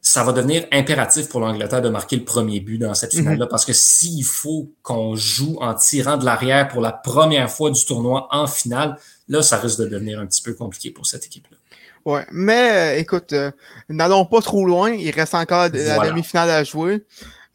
ça 0.00 0.22
va 0.22 0.32
devenir 0.32 0.64
impératif 0.72 1.28
pour 1.28 1.40
l'Angleterre 1.40 1.82
de 1.82 1.88
marquer 1.88 2.16
le 2.16 2.24
premier 2.24 2.60
but 2.60 2.78
dans 2.78 2.94
cette 2.94 3.12
finale-là, 3.12 3.46
mhm. 3.46 3.50
parce 3.50 3.64
que 3.64 3.72
s'il 3.72 4.24
faut 4.24 4.70
qu'on 4.82 5.16
joue 5.16 5.58
en 5.60 5.74
tirant 5.74 6.16
de 6.16 6.24
l'arrière 6.24 6.68
pour 6.68 6.80
la 6.80 6.92
première 6.92 7.50
fois 7.50 7.70
du 7.70 7.84
tournoi 7.84 8.28
en 8.30 8.46
finale, 8.46 8.96
là, 9.28 9.42
ça 9.42 9.58
risque 9.58 9.80
de 9.80 9.86
devenir 9.86 10.20
un 10.20 10.26
petit 10.26 10.42
peu 10.42 10.54
compliqué 10.54 10.90
pour 10.90 11.06
cette 11.06 11.26
équipe-là. 11.26 11.56
Ouais, 12.04 12.24
mais 12.32 12.70
euh, 12.70 13.00
écoute, 13.00 13.32
euh, 13.32 13.50
n'allons 13.88 14.24
pas 14.24 14.40
trop 14.40 14.64
loin, 14.64 14.90
il 14.90 15.10
reste 15.10 15.34
encore 15.34 15.68
la 15.72 16.08
demi-finale 16.08 16.50
à 16.50 16.64
jouer. 16.64 17.04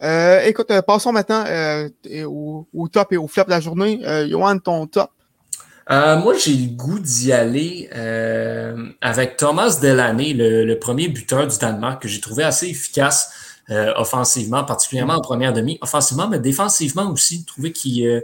Euh, 0.04 0.42
écoute, 0.44 0.72
passons 0.86 1.14
maintenant 1.14 1.46
au, 2.26 2.68
au, 2.74 2.88
top 2.90 3.14
et 3.14 3.18
au 3.18 3.28
flop 3.28 3.46
de 3.46 3.50
la 3.50 3.62
journée. 3.62 4.02
Johan, 4.30 4.60
ton 4.60 4.86
top? 4.86 5.10
Euh, 5.92 6.18
moi, 6.18 6.34
j'ai 6.38 6.54
le 6.54 6.70
goût 6.70 7.00
d'y 7.00 7.34
aller 7.34 7.90
euh, 7.94 8.90
avec 9.02 9.38
Thomas 9.38 9.80
Delaney, 9.82 10.34
le, 10.34 10.74
premier 10.76 11.10
buteur 11.10 11.48
du 11.48 11.58
Danemark, 11.58 12.02
que 12.02 12.08
j'ai 12.08 12.22
trouvé 12.22 12.44
assez 12.44 12.68
efficace 12.68 13.32
euh, 13.70 13.94
offensivement, 13.96 14.64
particulièrement 14.64 15.16
en 15.16 15.22
première 15.22 15.54
demi. 15.54 15.78
Offensivement, 15.82 16.28
mais 16.28 16.40
défensivement 16.40 17.10
aussi. 17.12 17.46
Trouvé 17.46 17.72
qu'il 17.72 18.22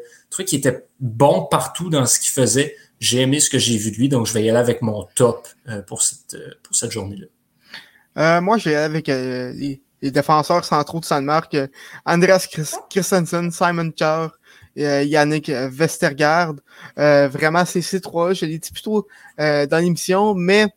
était 0.53 0.85
bon 0.99 1.47
partout 1.49 1.89
dans 1.89 2.05
ce 2.05 2.19
qu'il 2.19 2.31
faisait. 2.31 2.75
J'ai 2.99 3.21
aimé 3.21 3.39
ce 3.39 3.49
que 3.49 3.59
j'ai 3.59 3.77
vu 3.77 3.91
de 3.91 3.95
lui, 3.97 4.09
donc 4.09 4.25
je 4.25 4.33
vais 4.33 4.43
y 4.43 4.49
aller 4.49 4.59
avec 4.59 4.81
mon 4.81 5.07
top 5.15 5.47
pour 5.87 6.01
cette, 6.01 6.37
pour 6.63 6.75
cette 6.75 6.91
journée-là. 6.91 8.41
moi, 8.41 8.57
aller 8.57 8.75
avec 8.75 9.07
les, 9.07 9.79
les, 10.01 10.11
défenseurs 10.11 10.65
centraux 10.65 10.99
de 10.99 11.07
Danemark. 11.07 11.55
Andreas 12.05 12.47
Christensen, 12.89 13.51
Simon 13.51 13.91
Kerr, 13.91 14.31
euh, 14.79 15.03
Yannick 15.03 15.49
Vestergaard. 15.49 16.55
Euh, 16.97 17.27
vraiment, 17.27 17.65
c'est 17.65 17.81
ces 17.81 18.01
trois 18.01 18.33
je 18.33 18.45
l'ai 18.45 18.57
dit 18.57 18.71
plutôt 18.71 19.07
euh, 19.39 19.65
dans 19.65 19.79
l'émission, 19.79 20.33
mais 20.33 20.67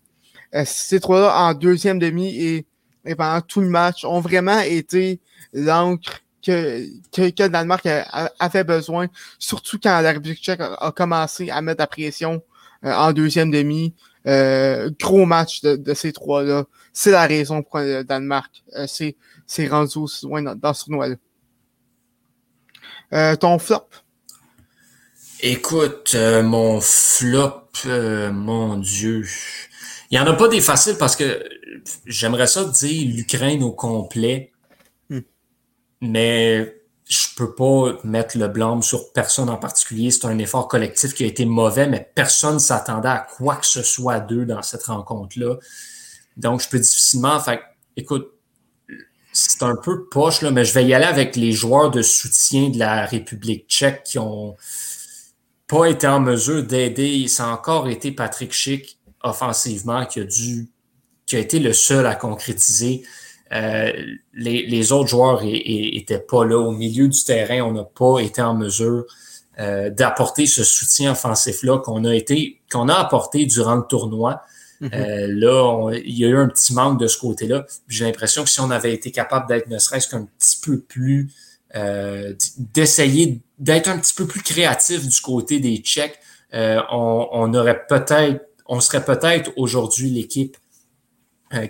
ces 0.64 1.00
trois-là 1.00 1.35
en 1.35 1.54
deuxième 1.54 1.99
demi 1.99 2.37
et, 2.37 2.66
et, 3.06 3.14
pendant 3.14 3.40
tout 3.40 3.62
le 3.62 3.68
match 3.68 4.04
ont 4.04 4.21
vraiment 4.21 4.61
été 4.61 5.18
l'encre 5.54 6.21
que, 6.44 6.85
que, 7.11 7.42
le 7.42 7.49
Danemark 7.49 7.88
avait 8.38 8.64
besoin, 8.64 9.06
surtout 9.38 9.78
quand 9.82 10.00
la 10.02 10.12
République 10.12 10.42
tchèque 10.42 10.61
a, 10.61 10.92
commencé 10.94 11.49
à 11.49 11.62
mettre 11.62 11.80
la 11.80 11.87
pression 11.87 12.42
en 12.82 13.12
deuxième 13.12 13.50
demi. 13.50 13.94
gros 14.26 15.25
match 15.25 15.62
de, 15.62 15.94
ces 15.94 16.12
trois-là. 16.12 16.66
C'est 16.92 17.12
la 17.12 17.26
raison 17.26 17.62
pour 17.62 17.78
le 17.78 18.02
Danemark 18.02 18.62
c'est 19.47 19.68
rendu 19.68 19.99
aussi 19.99 20.26
loin 20.26 20.42
dans, 20.42 20.54
dans 20.54 20.75
ce 20.75 20.85
tournoi-là. 20.85 21.16
Euh, 23.12 23.37
ton 23.37 23.59
flop? 23.59 23.88
Écoute, 25.40 26.12
euh, 26.14 26.42
mon 26.42 26.81
flop, 26.81 27.69
euh, 27.87 28.33
mon 28.33 28.76
Dieu. 28.78 29.26
Il 30.11 30.19
n'y 30.19 30.21
en 30.21 30.26
a 30.26 30.35
pas 30.35 30.49
des 30.49 30.61
faciles 30.61 30.97
parce 30.97 31.16
que 31.16 31.42
j'aimerais 32.07 32.47
ça 32.47 32.64
dire 32.64 33.14
l'Ukraine 33.14 33.62
au 33.62 33.73
complet. 33.73 34.52
Hmm. 35.11 35.21
Mais 36.00 36.83
je 37.07 37.26
peux 37.37 37.54
pas 37.54 37.99
mettre 38.04 38.38
le 38.38 38.49
blâme 38.49 38.83
sur 38.83 39.12
personne 39.12 39.50
en 39.50 39.57
particulier. 39.57 40.11
C'est 40.11 40.26
un 40.26 40.38
effort 40.38 40.69
collectif 40.69 41.12
qui 41.12 41.25
a 41.25 41.26
été 41.26 41.45
mauvais, 41.45 41.87
mais 41.87 42.11
personne 42.14 42.59
s'attendait 42.59 43.09
à 43.09 43.26
quoi 43.37 43.57
que 43.57 43.66
ce 43.66 43.83
soit 43.83 44.21
d'eux 44.21 44.47
dans 44.47 44.62
cette 44.62 44.85
rencontre-là. 44.85 45.57
Donc, 46.37 46.62
je 46.62 46.69
peux 46.69 46.78
difficilement. 46.78 47.38
Fait, 47.40 47.61
écoute, 47.97 48.33
c'est 49.32 49.62
un 49.62 49.76
peu 49.76 50.04
poche, 50.04 50.42
là, 50.42 50.50
mais 50.50 50.64
je 50.64 50.74
vais 50.74 50.84
y 50.84 50.94
aller 50.94 51.06
avec 51.06 51.36
les 51.36 51.52
joueurs 51.52 51.90
de 51.90 52.02
soutien 52.02 52.68
de 52.68 52.78
la 52.78 53.06
République 53.06 53.66
tchèque 53.66 54.04
qui 54.04 54.18
ont 54.18 54.56
pas 55.66 55.86
été 55.86 56.06
en 56.06 56.20
mesure 56.20 56.62
d'aider. 56.62 57.26
Ça 57.28 57.46
a 57.48 57.52
encore 57.52 57.88
été 57.88 58.12
Patrick 58.12 58.52
Schick 58.52 58.98
offensivement 59.22 60.04
qui 60.04 60.20
a 60.20 60.24
dû, 60.24 60.68
qui 61.24 61.36
a 61.36 61.38
été 61.38 61.58
le 61.58 61.72
seul 61.72 62.06
à 62.06 62.14
concrétiser. 62.14 63.04
Euh, 63.52 63.92
les, 64.34 64.92
autres 64.92 65.08
joueurs 65.08 65.40
étaient 65.44 66.18
pas 66.18 66.44
là 66.44 66.58
au 66.58 66.72
milieu 66.72 67.08
du 67.08 67.24
terrain. 67.24 67.62
On 67.62 67.72
n'a 67.72 67.84
pas 67.84 68.18
été 68.18 68.42
en 68.42 68.54
mesure 68.54 69.06
euh, 69.58 69.90
d'apporter 69.90 70.46
ce 70.46 70.64
soutien 70.64 71.12
offensif-là 71.12 71.78
qu'on 71.78 72.04
a 72.04 72.14
été, 72.14 72.60
qu'on 72.70 72.88
a 72.88 72.94
apporté 72.94 73.46
durant 73.46 73.76
le 73.76 73.84
tournoi. 73.88 74.42
Mhm. 74.82 74.90
Euh, 74.94 75.26
là, 75.28 75.92
il 76.04 76.18
y 76.18 76.24
a 76.24 76.28
eu 76.28 76.36
un 76.36 76.48
petit 76.48 76.74
manque 76.74 76.98
de 76.98 77.06
ce 77.06 77.16
côté-là. 77.16 77.66
J'ai 77.86 78.04
l'impression 78.04 78.42
que 78.42 78.50
si 78.50 78.60
on 78.60 78.70
avait 78.70 78.92
été 78.92 79.12
capable 79.12 79.46
d'être 79.46 79.68
ne 79.68 79.78
serait-ce 79.78 80.08
qu'un 80.08 80.28
petit 80.38 80.58
peu 80.60 80.80
plus, 80.80 81.30
euh, 81.76 82.34
d'essayer 82.58 83.40
d'être 83.60 83.88
un 83.88 83.98
petit 83.98 84.12
peu 84.12 84.26
plus 84.26 84.42
créatif 84.42 85.06
du 85.06 85.20
côté 85.20 85.60
des 85.60 85.76
Tchèques, 85.78 86.18
euh, 86.52 86.80
on, 86.90 87.54
aurait 87.54 87.86
peut-être, 87.86 88.44
on 88.66 88.80
serait 88.80 89.04
peut-être 89.04 89.52
aujourd'hui 89.56 90.10
l'équipe 90.10 90.56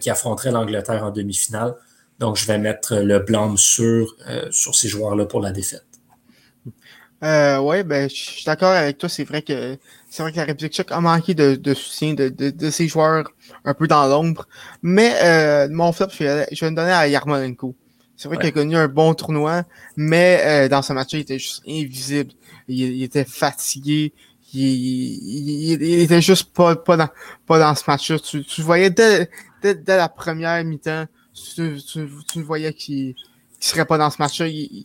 qui 0.01 0.11
affronterait 0.11 0.53
l'Angleterre 0.53 1.05
en 1.05 1.11
demi-finale. 1.11 1.75
Donc, 2.21 2.37
je 2.37 2.47
vais 2.47 2.57
mettre 2.57 2.95
le 2.95 3.19
blâme 3.19 3.59
sur, 3.59 4.17
sur 4.53 4.77
ces 4.77 4.87
joueurs-là 4.87 5.27
pour 5.27 5.41
la 5.41 5.51
défaite. 5.51 5.92
Euh, 7.23 7.61
ouais, 7.61 7.85
ben, 7.85 8.11
je 8.11 8.15
suis 8.15 8.45
d'accord 8.45 8.71
avec 8.73 8.99
toi. 8.99 9.09
C'est 9.09 9.25
vrai 9.25 9.43
que 9.43 9.79
c'est 10.11 10.23
vrai 10.23 10.33
que 10.33 10.39
la 10.39 10.45
République 10.45 10.73
tchèque 10.73 10.91
a 10.91 11.01
manqué 11.01 11.35
de, 11.35 11.55
de 11.55 11.75
soutien 11.75 12.15
de, 12.15 12.29
de, 12.29 12.51
de, 12.51 12.71
ses 12.71 12.89
joueurs 12.89 13.31
un 13.65 13.75
peu 13.75 13.87
dans 13.87 14.07
l'ombre. 14.07 14.49
Mais 14.83 15.15
euh, 15.23 15.69
mon 15.71 15.93
flop, 15.93 16.09
je 16.11 16.25
vais, 16.25 16.47
je 16.51 16.65
vais 16.65 16.71
me 16.71 16.77
donner 16.77 16.91
à 16.91 17.07
Yarmolenko. 17.07 17.77
C'est 18.17 18.29
vrai 18.29 18.39
qu'il 18.39 18.49
a 18.49 18.53
connu 18.53 18.77
un 18.77 18.89
bon 18.89 19.15
tournoi, 19.15 19.65
mais 19.97 20.41
euh, 20.45 20.69
dans 20.69 20.83
ce 20.83 20.93
match 20.93 21.13
il 21.13 21.21
était 21.21 21.39
juste 21.39 21.63
invisible. 21.67 22.33
Il, 22.69 23.03
était 23.03 23.25
fatigué. 23.25 24.13
Il, 24.53 24.61
il, 24.63 25.83
il, 25.83 26.01
était 26.01 26.21
juste 26.21 26.53
pas, 26.53 26.77
pas, 26.77 26.97
dans, 26.97 27.09
pas 27.47 27.59
dans 27.59 27.75
ce 27.75 27.83
match-là. 27.87 28.19
Tu, 28.19 28.45
tu 28.45 28.63
voyais 28.63 28.91
dès, 28.91 29.31
dès, 29.63 29.75
dès 29.75 29.97
la 29.97 30.09
première 30.09 30.63
mi-temps, 30.65 31.07
tu, 31.35 31.79
tu, 31.83 32.09
tu 32.33 32.43
voyais 32.43 32.73
qu'il 32.73 33.09
ne 33.09 33.15
serait 33.61 33.87
pas 33.87 33.99
dans 33.99 34.11
ce 34.11 34.17
match-là. 34.21 34.47
Il, 34.49 34.85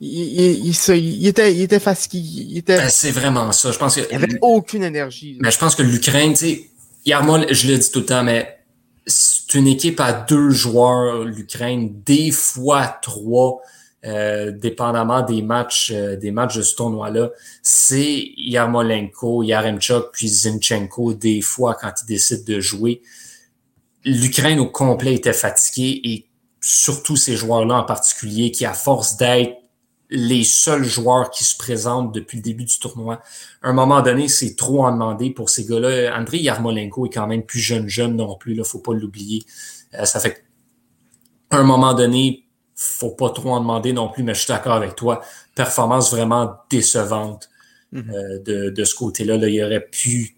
il, 0.00 0.66
il, 0.66 1.26
était, 1.26 1.54
il 1.54 1.62
était 1.62 1.80
fatigué. 1.80 2.18
Il 2.18 2.58
était... 2.58 2.76
Ben, 2.76 2.88
c'est 2.88 3.10
vraiment 3.10 3.52
ça. 3.52 3.72
Je 3.72 3.78
pense 3.78 3.96
que. 3.96 4.02
Il 4.10 4.16
avait 4.16 4.38
aucune 4.42 4.82
énergie. 4.82 5.38
Mais 5.40 5.50
je 5.50 5.58
pense 5.58 5.74
que 5.74 5.82
l'Ukraine, 5.82 6.32
tu 6.32 6.38
sais, 6.38 6.70
hier, 7.04 7.22
moi, 7.24 7.40
je 7.50 7.68
le 7.68 7.78
dis 7.78 7.90
tout 7.90 8.00
le 8.00 8.06
temps, 8.06 8.22
mais 8.22 8.58
c'est 9.06 9.54
une 9.54 9.66
équipe 9.66 10.00
à 10.00 10.12
deux 10.12 10.50
joueurs, 10.50 11.24
l'Ukraine, 11.24 12.02
des 12.04 12.30
fois 12.30 12.98
trois, 13.00 13.60
euh, 14.04 14.50
dépendamment 14.50 15.22
des 15.22 15.42
matchs, 15.42 15.92
euh, 15.94 16.16
des 16.16 16.30
matchs 16.30 16.56
de 16.56 16.62
ce 16.62 16.74
tournoi-là. 16.74 17.30
C'est 17.62 18.32
Yarmolenko, 18.36 19.44
Yaremchuk, 19.44 20.10
puis 20.12 20.28
Zinchenko, 20.28 21.14
des 21.14 21.40
fois, 21.40 21.74
quand 21.80 21.92
ils 22.02 22.06
décident 22.06 22.44
de 22.46 22.60
jouer. 22.60 23.02
L'Ukraine 24.04 24.60
au 24.60 24.66
complet 24.66 25.14
était 25.14 25.32
fatiguée 25.32 26.00
et 26.04 26.26
surtout 26.60 27.16
ces 27.16 27.36
joueurs-là 27.36 27.76
en 27.76 27.84
particulier 27.84 28.50
qui, 28.50 28.64
à 28.64 28.74
force 28.74 29.16
d'être 29.16 29.56
les 30.10 30.44
seuls 30.44 30.84
joueurs 30.84 31.30
qui 31.30 31.44
se 31.44 31.56
présentent 31.56 32.14
depuis 32.14 32.36
le 32.36 32.42
début 32.42 32.64
du 32.64 32.78
tournoi. 32.78 33.20
À 33.62 33.68
un 33.68 33.72
moment 33.72 34.02
donné, 34.02 34.28
c'est 34.28 34.54
trop 34.54 34.84
en 34.84 34.92
demander 34.92 35.30
pour 35.30 35.50
ces 35.50 35.64
gars-là. 35.64 36.16
André 36.16 36.38
Yarmolenko 36.38 37.06
est 37.06 37.10
quand 37.10 37.26
même 37.26 37.42
plus 37.42 37.58
jeune, 37.58 37.88
jeune 37.88 38.16
non 38.16 38.36
plus, 38.36 38.54
il 38.54 38.64
faut 38.64 38.78
pas 38.78 38.94
l'oublier. 38.94 39.42
Euh, 39.94 40.04
ça 40.04 40.20
fait 40.20 40.44
un 41.50 41.64
moment 41.64 41.94
donné, 41.94 42.44
faut 42.74 43.10
pas 43.10 43.30
trop 43.30 43.50
en 43.50 43.60
demander 43.60 43.92
non 43.92 44.08
plus, 44.08 44.22
mais 44.22 44.34
je 44.34 44.40
suis 44.40 44.48
d'accord 44.48 44.74
avec 44.74 44.94
toi. 44.94 45.22
Performance 45.54 46.12
vraiment 46.12 46.54
décevante 46.70 47.48
mhm. 47.92 48.10
euh, 48.10 48.38
de, 48.44 48.70
de, 48.70 48.84
ce 48.84 48.94
côté-là. 48.94 49.36
Là, 49.36 49.48
il 49.48 49.62
aurait 49.64 49.86
pu 49.86 50.36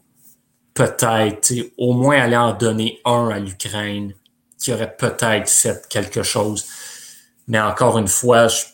peut-être 0.72 1.52
au 1.76 1.92
moins 1.92 2.20
aller 2.20 2.36
en 2.36 2.54
donner 2.54 3.00
un 3.04 3.28
à 3.28 3.38
l'Ukraine 3.38 4.14
qui 4.58 4.72
aurait 4.72 4.96
peut-être 4.96 5.48
fait 5.48 5.86
quelque 5.88 6.22
chose. 6.22 6.66
Mais 7.48 7.60
encore 7.60 7.98
une 7.98 8.08
fois, 8.08 8.48
je 8.48 8.64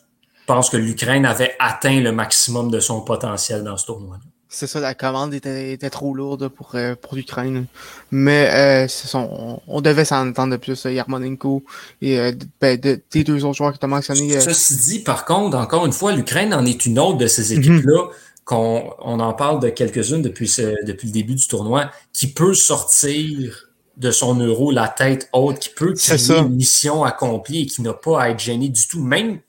pense 0.46 0.70
que 0.70 0.76
l'Ukraine 0.76 1.26
avait 1.26 1.54
atteint 1.58 2.00
le 2.00 2.12
maximum 2.12 2.70
de 2.70 2.80
son 2.80 3.00
potentiel 3.00 3.64
dans 3.64 3.76
ce 3.76 3.86
tournoi. 3.86 4.18
c'est 4.48 4.66
ça, 4.66 4.80
la 4.80 4.94
commande 4.94 5.34
était, 5.34 5.72
était 5.72 5.90
trop 5.90 6.14
lourde 6.14 6.48
pour, 6.48 6.72
euh, 6.74 6.94
pour 7.00 7.14
l'Ukraine. 7.14 7.66
Mais 8.10 8.50
euh, 8.52 8.88
ça, 8.88 9.18
on, 9.18 9.60
on, 9.66 9.80
devait 9.80 10.04
s'en 10.04 10.28
entendre 10.28 10.52
de 10.52 10.56
plus. 10.56 10.84
Yarmolenko 10.84 11.64
et 12.02 12.18
euh, 12.18 12.32
ben, 12.60 12.78
de, 12.78 13.00
des 13.10 13.24
deux 13.24 13.44
autres 13.44 13.56
joueurs 13.56 13.72
que 13.72 13.78
tu 13.78 13.84
as 13.84 13.88
mentionnés. 13.88 14.40
Ceci 14.40 14.76
dit, 14.76 14.98
par 15.00 15.24
contre, 15.24 15.56
encore 15.56 15.86
une 15.86 15.92
fois, 15.92 16.12
l'Ukraine 16.12 16.54
en 16.54 16.64
est 16.66 16.86
une 16.86 16.98
autre 16.98 17.18
de 17.18 17.26
ces 17.26 17.54
mhm. 17.54 17.60
équipes-là. 17.60 18.08
qu'on 18.44 18.90
on 19.00 19.20
en 19.20 19.32
parle 19.32 19.60
de 19.60 19.70
quelques-unes 19.70 20.22
depuis, 20.22 20.54
depuis 20.86 21.06
le 21.08 21.12
début 21.12 21.34
du 21.34 21.46
tournoi, 21.48 21.90
qui 22.12 22.32
peut 22.32 22.54
sortir 22.54 23.68
de 23.96 24.10
son 24.10 24.34
euro 24.34 24.70
la 24.70 24.88
tête 24.88 25.28
haute, 25.32 25.58
qui 25.58 25.68
peut 25.70 25.94
créer 25.94 26.30
une 26.30 26.54
mission 26.54 27.04
accomplie 27.04 27.62
et 27.62 27.66
qui 27.66 27.82
n'a 27.82 27.94
pas 27.94 28.20
à 28.20 28.28
être 28.30 28.40
gêné 28.40 28.68
du 28.68 28.86
tout. 28.86 29.02
Même 29.02 29.40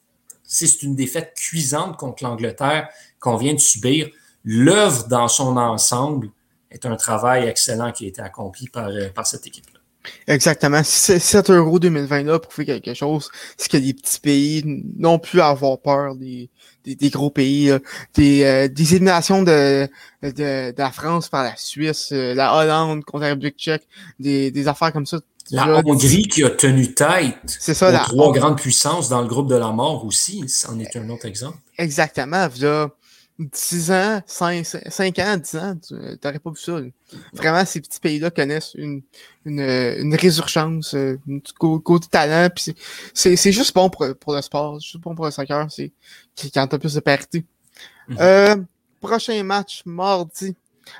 si 0.56 0.68
c'est 0.70 0.84
une 0.84 0.96
défaite 0.96 1.34
cuisante 1.36 1.98
contre 1.98 2.24
l'Angleterre 2.24 2.88
qu'on 3.20 3.36
vient 3.36 3.54
de 3.54 3.60
subir, 3.60 4.08
l'œuvre 4.46 5.08
dans 5.08 5.28
son 5.28 5.58
ensemble 5.58 6.30
est 6.72 6.86
un 6.86 6.96
travail 6.96 7.46
excellent 7.46 7.92
qui 7.92 8.06
a 8.06 8.08
été 8.08 8.22
accompli 8.22 8.70
par, 8.70 8.88
euh, 8.88 9.10
cette 9.26 9.46
équipe-là. 9.48 9.80
Exactement. 10.28 10.82
Si 10.84 11.20
cet 11.20 11.50
Euro 11.50 11.80
2020-là 11.80 12.40
pour 12.40 12.54
faire 12.54 12.66
quelque 12.66 12.94
chose, 12.94 13.30
c'est 13.58 13.70
que 13.70 13.78
les 13.78 13.94
petits 13.94 14.20
pays 14.20 14.64
n'ont 14.98 15.20
plus 15.20 15.42
à 15.42 15.48
avoir 15.48 15.80
peur 15.80 16.16
des, 16.16 16.50
gros 17.10 17.32
pays. 17.32 17.74
Des, 18.14 18.44
euh, 18.44 18.68
des 18.70 18.96
éliminations 18.96 19.42
de, 19.44 19.90
la 20.22 20.92
France 20.92 21.28
par 21.28 21.44
la 21.44 21.56
Suisse, 21.58 22.10
euh, 22.14 22.34
la 22.34 22.56
Hollande 22.56 23.04
contre 23.04 23.24
la 23.24 23.30
République 23.30 23.58
tchèque, 23.58 23.88
des 24.20 24.68
affaires 24.68 24.94
comme 24.94 25.08
ça. 25.08 25.20
La 25.52 25.84
Hongrie 25.86 26.28
qui 26.28 26.44
a 26.44 26.50
tenu 26.50 26.94
tête 26.94 27.36
c'est 27.46 27.74
ça, 27.74 27.90
aux 27.90 28.06
trois 28.06 28.34
grandes 28.34 28.60
puissances 28.60 29.10
dans 29.10 29.22
le 29.22 29.28
groupe 29.28 29.48
de 29.48 29.56
la 29.56 29.72
mort 29.72 30.06
aussi, 30.06 30.48
c'en 30.50 30.80
est 30.80 30.96
un 30.96 31.10
autre 31.10 31.26
exemple. 31.26 31.58
Exactement. 31.78 32.48
Là, 32.60 32.90
10 33.38 33.92
ans, 33.92 34.22
5, 34.26 34.66
5 34.66 35.20
ans, 35.20 35.38
10 35.38 35.56
ans, 35.58 35.76
tu 35.86 35.94
n'aurais 35.94 36.40
pas 36.40 36.50
vu 36.50 36.58
ça. 36.58 36.80
Vraiment, 37.34 37.66
ces 37.66 37.82
petits 37.82 38.00
pays-là 38.00 38.32
connaissent 38.32 38.74
une, 38.76 39.02
une, 39.44 39.60
une 39.60 40.16
résurgence, 40.16 40.96
euh, 40.96 41.20
côté 41.60 42.08
talent. 42.08 42.50
C'est 43.14 43.52
juste 43.52 43.76
bon 43.76 43.90
pour, 43.90 44.08
pour 44.20 44.34
le 44.34 44.42
sport, 44.42 44.80
juste 44.80 45.00
bon 45.00 45.16
pour 45.16 45.26
le 45.26 45.32
soccer. 45.32 45.68
C'est 45.70 45.92
quand 46.54 46.68
t'as 46.68 46.78
plus 46.78 46.94
de 46.94 47.00
parité. 47.02 47.44
Mm-hmm. 48.10 48.22
euh, 48.22 48.56
prochain 49.02 49.44
match, 49.44 49.82
mardi, 49.86 50.56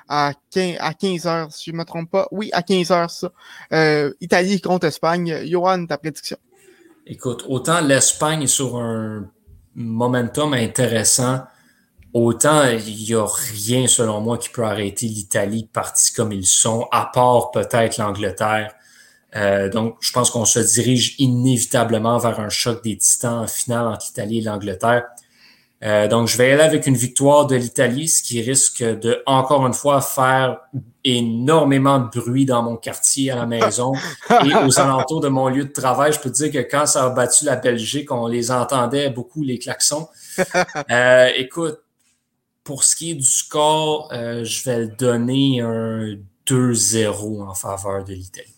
à 0.08 0.34
15, 0.52 0.78
à 0.80 0.94
15 0.94 1.28
heures, 1.28 1.52
si 1.52 1.72
je 1.72 1.72
ne 1.72 1.80
me 1.80 1.86
trompe 1.86 2.12
pas. 2.12 2.28
Oui, 2.32 2.50
à 2.54 2.64
15 2.64 2.92
heures, 2.92 3.12
ça. 3.12 3.32
Euh, 3.74 4.14
Italie 4.22 4.62
contre 4.62 4.88
Espagne. 4.88 5.44
Johan, 5.46 5.86
ta 5.86 5.98
prédiction? 5.98 6.38
Écoute, 7.06 7.46
autant 7.48 7.82
l'Espagne 7.82 8.44
est 8.44 8.48
sur 8.48 8.78
un 8.78 9.30
momentum 9.76 10.54
intéressant 10.54 11.42
Autant 12.16 12.64
il 12.64 12.96
n'y 12.96 13.14
a 13.14 13.26
rien, 13.26 13.88
selon 13.88 14.22
moi, 14.22 14.38
qui 14.38 14.48
peut 14.48 14.64
arrêter 14.64 15.06
l'Italie 15.06 15.66
partie 15.66 16.14
comme 16.14 16.32
ils 16.32 16.46
sont, 16.46 16.88
à 16.94 17.12
part 17.14 17.52
peut-être 17.52 17.98
l'Angleterre. 17.98 18.74
Euh, 19.36 19.70
donc, 19.70 19.98
je 20.00 20.14
pense 20.14 20.32
qu'on 20.32 20.46
se 20.46 20.60
dirige 20.60 21.16
inévitablement 21.20 22.18
vers 22.18 22.40
un 22.40 22.48
choc 22.48 22.82
des 22.86 22.96
titans 22.96 23.44
en 23.44 23.48
finale 23.48 23.88
entre 23.88 24.06
l'Italie 24.06 24.38
et 24.38 24.42
l'Angleterre. 24.44 25.04
Euh, 25.86 26.08
donc, 26.08 26.28
je 26.28 26.38
vais 26.38 26.52
aller 26.52 26.64
avec 26.64 26.88
une 26.88 26.96
victoire 26.96 27.46
de 27.46 27.56
l'Italie, 27.56 28.08
ce 28.08 28.24
qui 28.24 28.42
risque 28.42 28.84
de, 28.84 29.22
encore 29.26 29.68
une 29.68 29.74
fois, 29.74 30.02
faire 30.02 30.62
énormément 31.04 32.00
de 32.00 32.10
bruit 32.20 32.46
dans 32.46 32.64
mon 32.64 32.76
quartier 32.76 33.30
à 33.30 33.36
la 33.36 33.46
maison 33.46 33.94
et 34.44 34.56
aux 34.56 34.80
alentours 34.80 35.22
de 35.22 35.28
mon 35.28 35.48
lieu 35.48 35.66
de 35.66 35.72
travail. 35.72 36.12
Je 36.12 36.20
peux 36.20 36.32
te 36.32 36.36
dire 36.36 36.52
que 36.52 36.68
quand 36.70 36.88
ça 36.88 37.06
a 37.06 37.10
battu 37.12 37.46
la 37.46 37.56
Belgique, 37.56 38.12
on 38.12 38.26
les 38.26 38.50
entendait 38.52 39.12
beaucoup, 39.12 39.44
les 39.44 39.60
klaxons. 39.60 40.08
Euh, 40.92 41.30
écoute, 41.38 41.80
pour 42.64 42.84
ce 42.84 42.96
qui 42.96 43.12
est 43.12 43.16
du 43.16 43.24
score, 43.24 44.10
euh, 44.12 44.44
je 44.44 44.64
vais 44.64 44.80
le 44.80 44.88
donner 44.88 45.62
un 45.62 46.16
2-0 46.48 47.48
en 47.48 47.54
faveur 47.54 48.04
de 48.04 48.14
l'Italie. 48.14 48.55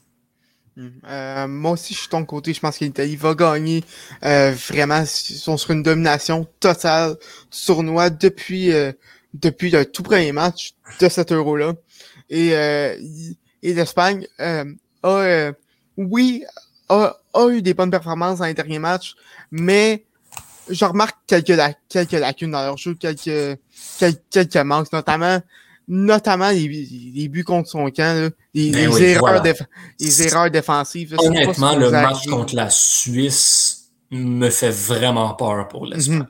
Hmm. 0.78 0.90
Euh, 1.10 1.48
moi 1.48 1.72
aussi, 1.72 1.94
je 1.94 2.00
suis 2.00 2.10
ton 2.10 2.24
côté. 2.24 2.54
Je 2.54 2.60
pense 2.60 2.78
que 2.78 3.16
va 3.18 3.34
gagner 3.34 3.84
euh, 4.24 4.54
vraiment. 4.70 5.02
Ils 5.02 5.36
sont 5.36 5.58
sur 5.58 5.72
une 5.72 5.84
domination 5.84 6.48
totale 6.60 7.18
du 7.52 7.66
tournoi 7.66 8.10
depuis, 8.12 8.72
depuis 9.34 9.72
le 9.72 9.86
tout 9.86 10.04
premier 10.04 10.32
match 10.32 10.76
de 11.02 11.10
cet 11.10 11.32
euro-là. 11.32 11.74
Et, 12.30 12.50
et 12.50 13.74
l'Espagne 13.74 14.28
a, 14.38 14.64
oui, 15.98 16.44
a, 16.90 17.18
a, 17.34 17.50
eu 17.50 17.62
des 17.62 17.74
bonnes 17.74 17.92
performances 17.92 18.40
dans 18.40 18.46
les 18.46 18.54
derniers 18.54 18.80
matchs, 18.80 19.16
mais 19.50 20.06
je 20.70 20.86
remarque 20.86 21.18
quelques, 21.26 21.60
quelques 21.90 22.12
lacunes 22.12 22.52
dans 22.52 22.62
leur 22.62 22.78
jeu, 22.78 22.94
quelques, 22.94 23.60
quelques, 23.98 24.22
quelques 24.30 24.58
manques, 24.58 24.92
notamment 24.94 25.42
notamment 25.88 26.50
les, 26.50 26.68
les, 26.68 27.28
buts 27.30 27.44
contre 27.44 27.70
son 27.70 27.90
camp, 27.90 28.32
les, 28.54 28.72
ben 28.72 28.92
erreurs, 28.92 29.44
les 30.00 30.24
erreurs 30.24 30.52
défensives. 30.52 31.16
Honnêtement, 31.18 31.76
le 31.76 31.90
match 31.90 32.28
contre 32.28 32.56
la 32.56 32.70
Suisse 32.70 33.90
me 34.12 34.50
fait 34.50 34.72
vraiment 34.72 35.34
peur 35.34 35.68
pour 35.68 35.86
l'Espagne. 35.86 36.20
Mhm. 36.20 36.28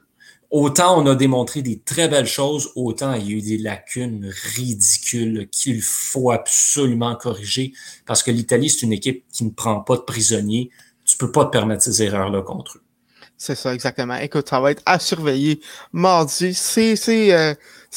Autant 0.49 1.01
on 1.01 1.05
a 1.07 1.15
démontré 1.15 1.61
des 1.61 1.79
très 1.79 2.07
belles 2.07 2.27
choses, 2.27 2.71
autant 2.75 3.13
il 3.13 3.29
y 3.29 3.33
a 3.33 3.37
eu 3.37 3.41
des 3.41 3.57
lacunes 3.57 4.31
ridicules 4.55 5.49
qu'il 5.51 5.81
faut 5.81 6.31
absolument 6.31 7.15
corriger 7.15 7.73
parce 8.05 8.23
que 8.23 8.31
l'Italie, 8.31 8.69
c'est 8.69 8.85
une 8.85 8.93
équipe 8.93 9.25
qui 9.29 9.43
ne 9.43 9.49
prend 9.49 9.81
pas 9.81 9.97
de 9.97 10.03
prisonniers. 10.03 10.69
Tu 11.03 11.17
peux 11.17 11.33
pas 11.33 11.43
te 11.45 11.49
permettre 11.49 11.83
ces 11.83 12.01
erreurs-là 12.01 12.43
contre 12.43 12.77
eux. 12.77 12.81
C'est 13.37 13.55
ça, 13.55 13.73
exactement. 13.73 14.15
Écoute, 14.15 14.49
ça 14.49 14.59
va 14.59 14.71
être 14.71 14.81
à 14.85 14.99
surveiller 14.99 15.59
mardi. 15.91 16.53
C'est 16.53 16.95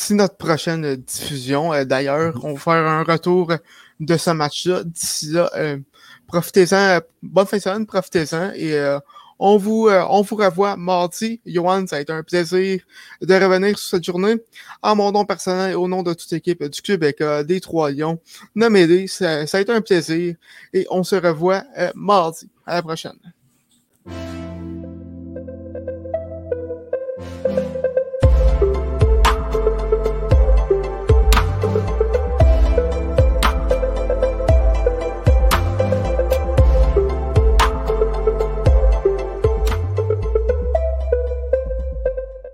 c'est 0.00 0.14
euh, 0.14 0.16
notre 0.16 0.36
prochaine 0.36 0.96
diffusion. 0.96 1.72
Euh, 1.72 1.84
d'ailleurs, 1.84 2.36
mm-hmm. 2.36 2.46
on 2.46 2.54
va 2.54 2.60
faire 2.60 2.86
un 2.86 3.02
retour 3.02 3.52
de 4.00 4.16
ce 4.16 4.30
match-là. 4.30 4.82
D'ici 4.84 5.32
là, 5.32 5.50
euh, 5.56 5.78
profitez-en. 6.26 7.00
bonne 7.22 7.46
fin 7.46 7.58
de 7.58 7.62
semaine, 7.62 7.86
profitez-en. 7.86 8.52
Et 8.54 8.74
on 9.38 9.56
vous 9.56 9.88
on 9.88 10.22
vous 10.22 10.36
revoit 10.36 10.76
mardi. 10.76 11.40
Johan, 11.44 11.86
ça 11.86 11.96
a 11.96 12.00
été 12.00 12.12
un 12.12 12.22
plaisir 12.22 12.80
de 13.20 13.34
revenir 13.34 13.78
sur 13.78 13.88
cette 13.88 14.04
journée. 14.04 14.36
À 14.82 14.94
mon 14.94 15.12
nom 15.12 15.24
personnel 15.24 15.72
et 15.72 15.74
au 15.74 15.88
nom 15.88 16.02
de 16.02 16.14
toute 16.14 16.30
l'équipe 16.30 16.62
du 16.62 16.82
Québec, 16.82 17.22
des 17.46 17.60
Trois 17.60 17.90
Lions, 17.90 18.20
nommez-les. 18.54 19.06
Ça, 19.06 19.46
ça 19.46 19.58
a 19.58 19.60
été 19.60 19.72
un 19.72 19.80
plaisir. 19.80 20.36
Et 20.72 20.86
on 20.90 21.02
se 21.02 21.16
revoit 21.16 21.64
mardi. 21.94 22.48
À 22.66 22.76
la 22.76 22.82
prochaine. 22.82 23.18